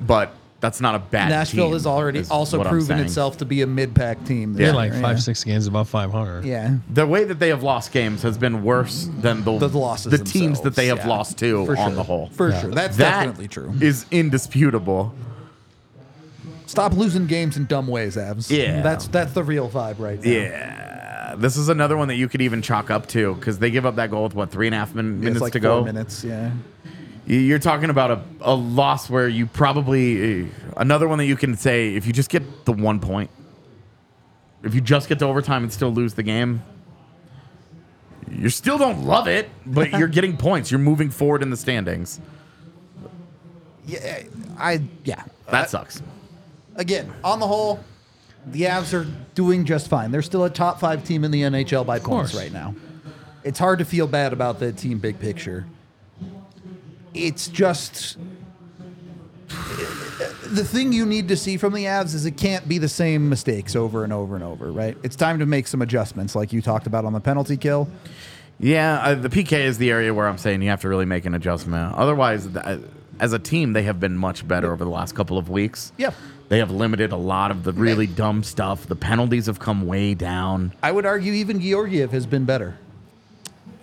[0.00, 3.04] But that's not a bad Nashville team, has already is also what I'm proven saying.
[3.04, 4.54] itself to be a mid-pack team.
[4.54, 5.22] They're like five, yeah.
[5.22, 6.44] six games above 500.
[6.44, 6.76] Yeah.
[6.90, 10.18] The way that they have lost games has been worse than the, The losses the
[10.18, 11.08] teams that themselves, they have yeah.
[11.08, 11.94] lost to For on sure.
[11.96, 12.28] the whole.
[12.30, 12.70] For sure.
[12.70, 13.74] That's That definitely true.
[13.80, 15.14] Is indisputable.
[16.74, 18.50] Stop losing games in dumb ways, Avs.
[18.50, 18.82] Yeah.
[18.82, 20.28] That's that's the real vibe right now.
[20.30, 21.34] Yeah.
[21.38, 23.94] This is another one that you could even chalk up to because they give up
[23.94, 25.84] that goal with what three and a half min- It's minutes like to four go.
[25.84, 26.24] minutes.
[26.24, 26.50] Yeah.
[27.26, 30.46] You- You're talking about a, a loss where you probably uh,
[30.76, 33.30] another one that you can say if you just get the one point,
[34.64, 36.60] if you just get to overtime and still lose the game,
[38.30, 40.72] You still don't love it, but you're getting points.
[40.72, 42.20] You're moving forward in the standings.
[43.86, 44.22] Yeah,
[44.58, 45.22] I yeah.
[45.50, 46.02] That sucks.
[46.76, 47.80] Again, on the whole,
[48.46, 50.10] the Avs are doing just fine.
[50.10, 52.74] They're still a top five team in the NHL by points right now.
[53.42, 55.66] It's hard to feel bad about the team big picture.
[57.12, 58.18] It's just
[60.48, 63.28] the thing you need to see from the Avs is it can't be the same
[63.28, 64.96] mistakes over and over and over, right?
[65.02, 67.88] It's time to make some adjustments, like you talked about on the penalty kill.
[68.58, 71.24] Yeah, uh, the PK is the area where I'm saying you have to really make
[71.24, 71.94] an adjustment.
[71.94, 72.78] Otherwise, th- uh,
[73.20, 75.92] as a team, they have been much better over the last couple of weeks.
[75.96, 76.12] Yeah.
[76.48, 78.86] They have limited a lot of the really dumb stuff.
[78.86, 80.72] The penalties have come way down.
[80.82, 82.76] I would argue even Georgiev has been better,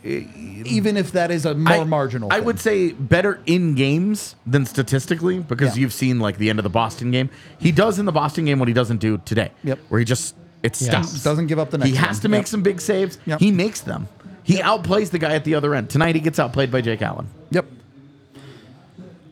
[0.03, 2.31] even if that is a more I, marginal.
[2.31, 2.45] I thing.
[2.45, 5.81] would say better in games than statistically because Yeah.
[5.81, 7.29] you've seen like the end of the Boston game.
[7.59, 9.51] He does in the Boston game what he doesn't do today.
[9.63, 9.79] Yep.
[9.89, 11.23] Where he just it stops.
[11.23, 11.87] Doesn't give up the night.
[11.87, 12.21] He next has one.
[12.21, 12.47] to make Yep.
[12.47, 13.17] some big saves.
[13.25, 13.39] Yep.
[13.39, 14.07] He makes them.
[14.43, 15.89] He outplays the guy at the other end.
[15.89, 17.27] Tonight he gets outplayed by Jake Allen.
[17.51, 17.65] Yep.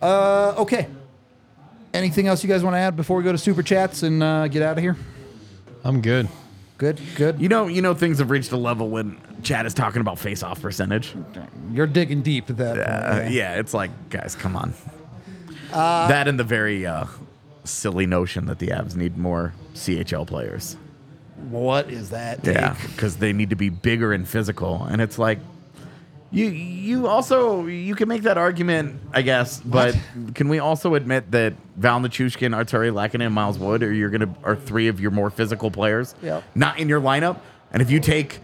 [0.01, 0.87] Uh, okay.
[1.93, 4.47] Anything else you guys want to add before we go to super chats and uh,
[4.47, 4.95] get out of here?
[5.83, 6.27] I'm good.
[6.77, 7.41] Good, good.
[7.41, 10.61] You know, you know things have reached a level when Chad is talking about face-off
[10.61, 11.13] percentage.
[11.73, 12.79] You're digging deep at that.
[12.79, 14.73] Uh, point, yeah, it's like, guys, come on.
[15.71, 17.05] that and the very uh,
[17.65, 20.77] silly notion that the Avs need more CHL players.
[21.49, 22.45] What is that?
[22.45, 25.39] Yeah, because they need to be bigger and physical, and it's like
[26.31, 29.95] you you also you can make that argument, I guess, but
[30.35, 34.33] can we also admit that Val Nichushkin, Artturi Lehkonen, and Miles Wood are you're gonna
[34.43, 36.43] are three of your more physical players, Yep.
[36.55, 37.39] not in your lineup,
[37.73, 38.39] and if you take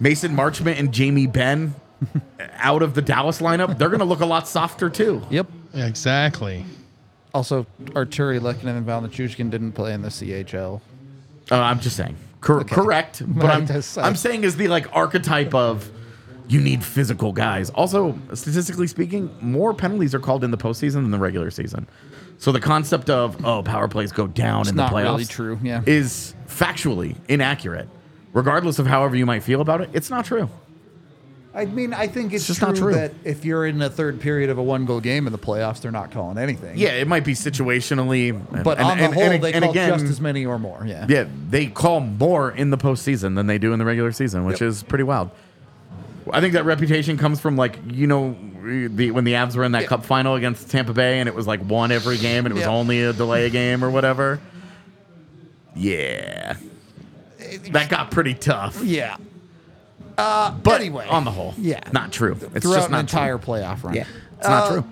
[0.00, 1.74] Mason Marchment and Jamie Benn
[2.58, 5.22] out of the Dallas lineup, they're gonna look a lot softer too.
[5.30, 5.46] Yep.
[5.74, 6.64] Exactly.
[7.34, 10.80] Also, Artturi Lehkonen and Val Nichushkin didn't play in the CHL.
[11.50, 12.16] Uh, I'm just saying.
[12.40, 13.22] Cor- Correct.
[13.26, 15.88] But I I'm, just- I'm saying is the like archetype of
[16.48, 17.70] you need physical guys.
[17.70, 21.86] Also, statistically speaking, more penalties are called in the postseason than the regular season.
[22.38, 25.82] So the concept of oh power plays go down in the playoffs really true, yeah.
[25.86, 27.88] is factually inaccurate.
[28.32, 30.48] Regardless of however you might feel about it, it's not true.
[31.54, 32.92] I mean, I think it's, just true, not true.
[32.92, 35.80] that if you're in the third period of a one goal game in the playoffs,
[35.80, 36.76] they're not calling anything.
[36.76, 39.70] Yeah, it might be situationally, But and- on the and- whole, and- they and call
[39.70, 40.84] again, just as many or more.
[40.86, 41.06] Yeah.
[41.08, 44.60] Yeah, they call more in the postseason than they do in the regular season, which
[44.60, 44.68] Yep.
[44.68, 45.30] is pretty wild.
[46.32, 49.72] I think that reputation comes from like you know the when the Avs were in
[49.72, 49.88] that Yeah.
[49.88, 52.62] Cup final against Tampa Bay and it was like one every game and it was
[52.64, 52.70] Yeah.
[52.70, 54.40] only a delay game or whatever.
[55.74, 56.56] Yeah,
[57.70, 58.82] that got pretty tough.
[58.82, 59.16] Yeah.
[60.16, 62.32] Uh, But anyway, on the whole, yeah, not true.
[62.54, 63.54] It's throughout just an entire true.
[63.54, 63.94] playoff run.
[63.94, 64.06] Yeah,
[64.38, 64.84] it's not Uh, true.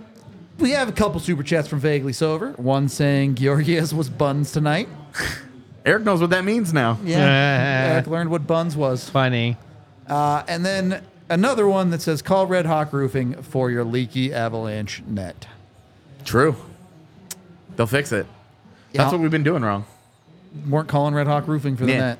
[0.58, 2.50] We have a couple super chats from Vaguely Sober.
[2.52, 4.88] One saying Georgievs was buns tonight.
[5.86, 6.98] Eric knows what that means now.
[7.02, 9.08] Yeah, Eric learned what buns was.
[9.08, 9.56] Funny.
[10.06, 15.02] Uh, and then another one that says call Red Hawk Roofing for your leaky avalanche
[15.06, 15.46] net.
[16.24, 16.56] True.
[17.76, 18.26] They'll fix it.
[18.92, 19.12] That's Yeah.
[19.12, 19.84] what we've been doing wrong.
[20.68, 21.98] Weren't calling Red Hawk Roofing for the Yeah.
[22.00, 22.18] net.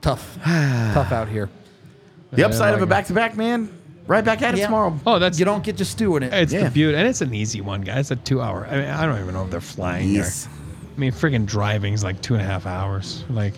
[0.00, 1.48] Tough, tough out here.
[2.32, 3.68] The upside of a back-to-back, man.
[4.06, 4.66] Right back at it Yeah.
[4.66, 4.98] tomorrow.
[5.06, 6.32] Oh, that's You don't get to stew in it.
[6.34, 6.64] It's Yeah.
[6.64, 8.10] the beauty, and it's an easy one, guys.
[8.10, 8.66] It's a two-hour.
[8.70, 10.44] I mean, I don't even know if they're flying Yes.
[10.44, 10.52] there.
[10.96, 13.24] I mean, freaking driving's like two and a half hours.
[13.30, 13.54] Like,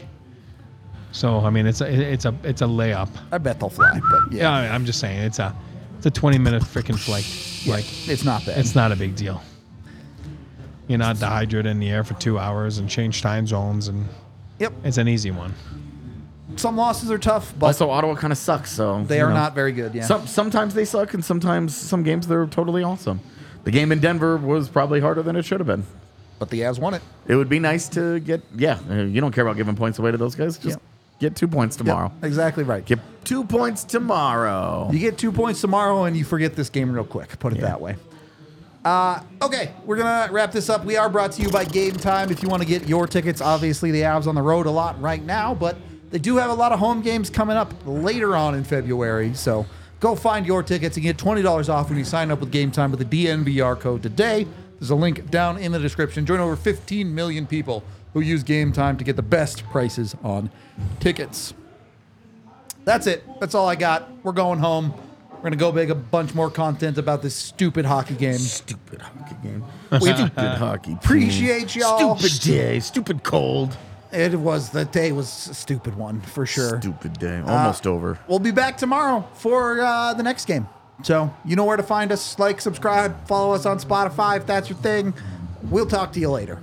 [1.17, 3.09] so I mean, it's a it's a it's a layup.
[3.33, 5.57] I bet they'll fly, but Yeah, yeah, I mean, I'm just saying, it's a
[5.97, 7.25] it's a 20 minute freaking flight.
[7.67, 8.59] Like, it's not bad.
[8.59, 9.43] it's not a big deal.
[10.89, 14.07] You're not dehydrated in the air for two hours and change time zones, and
[14.59, 14.75] yep.
[14.85, 15.55] it's an easy one.
[16.57, 19.35] Some losses are tough, but Also, Ottawa kind of sucks, so they you are know.
[19.35, 19.95] not very good.
[19.95, 20.05] Yeah.
[20.05, 23.21] Some sometimes they suck, and sometimes some games they're totally awesome.
[23.65, 25.85] The game in Denver was probably harder than it should have been.
[26.39, 27.03] but the Avs won it.
[27.27, 28.79] It would be nice to get yeah.
[28.91, 30.59] uh, You don't care about giving points away to those guys.
[30.59, 30.83] Just Yep.
[31.19, 32.13] Get two points tomorrow.
[32.17, 32.85] Yep, exactly right.
[32.85, 34.89] Get two points tomorrow.
[34.93, 37.39] You get two points tomorrow, and you forget this game real quick.
[37.39, 37.97] Put it that way.
[38.85, 40.85] Uh, okay, we're gonna wrap this up.
[40.85, 42.31] We are brought to you by Game Time.
[42.31, 45.01] If you want to get your tickets, obviously the Avs on the road a lot
[45.01, 45.77] right now, but
[46.11, 49.35] they do have a lot of home games coming up later on in February.
[49.35, 49.67] So
[49.99, 52.71] go find your tickets and get twenty dollars off when you sign up with Game
[52.71, 54.47] Time with the DNVR code today.
[54.79, 56.25] There's a link down in the description.
[56.25, 57.83] Join over 15 million people
[58.17, 60.49] who use Game Time to get the best prices on
[61.01, 61.53] tickets.
[62.87, 63.23] That's it.
[63.41, 64.09] That's all I got.
[64.25, 64.95] We're going home.
[65.33, 68.39] We're gonna go make a bunch more content about this stupid hockey game.
[68.39, 69.65] Stupid hockey game.
[70.01, 70.93] Stupid hockey.
[70.93, 70.97] team.
[70.97, 72.17] Appreciate y'all.
[72.17, 72.81] Stupid day.
[72.81, 73.77] Stupid cold.
[74.13, 76.81] It was the day was a stupid one for sure.
[76.81, 77.43] Stupid day.
[77.45, 78.19] Almost over.
[78.29, 80.67] We'll be back tomorrow for uh, the next game.
[81.03, 82.39] So you know where to find us.
[82.39, 85.13] Like, subscribe, follow us on Spotify if that's your thing.
[85.65, 86.63] We'll talk to you later.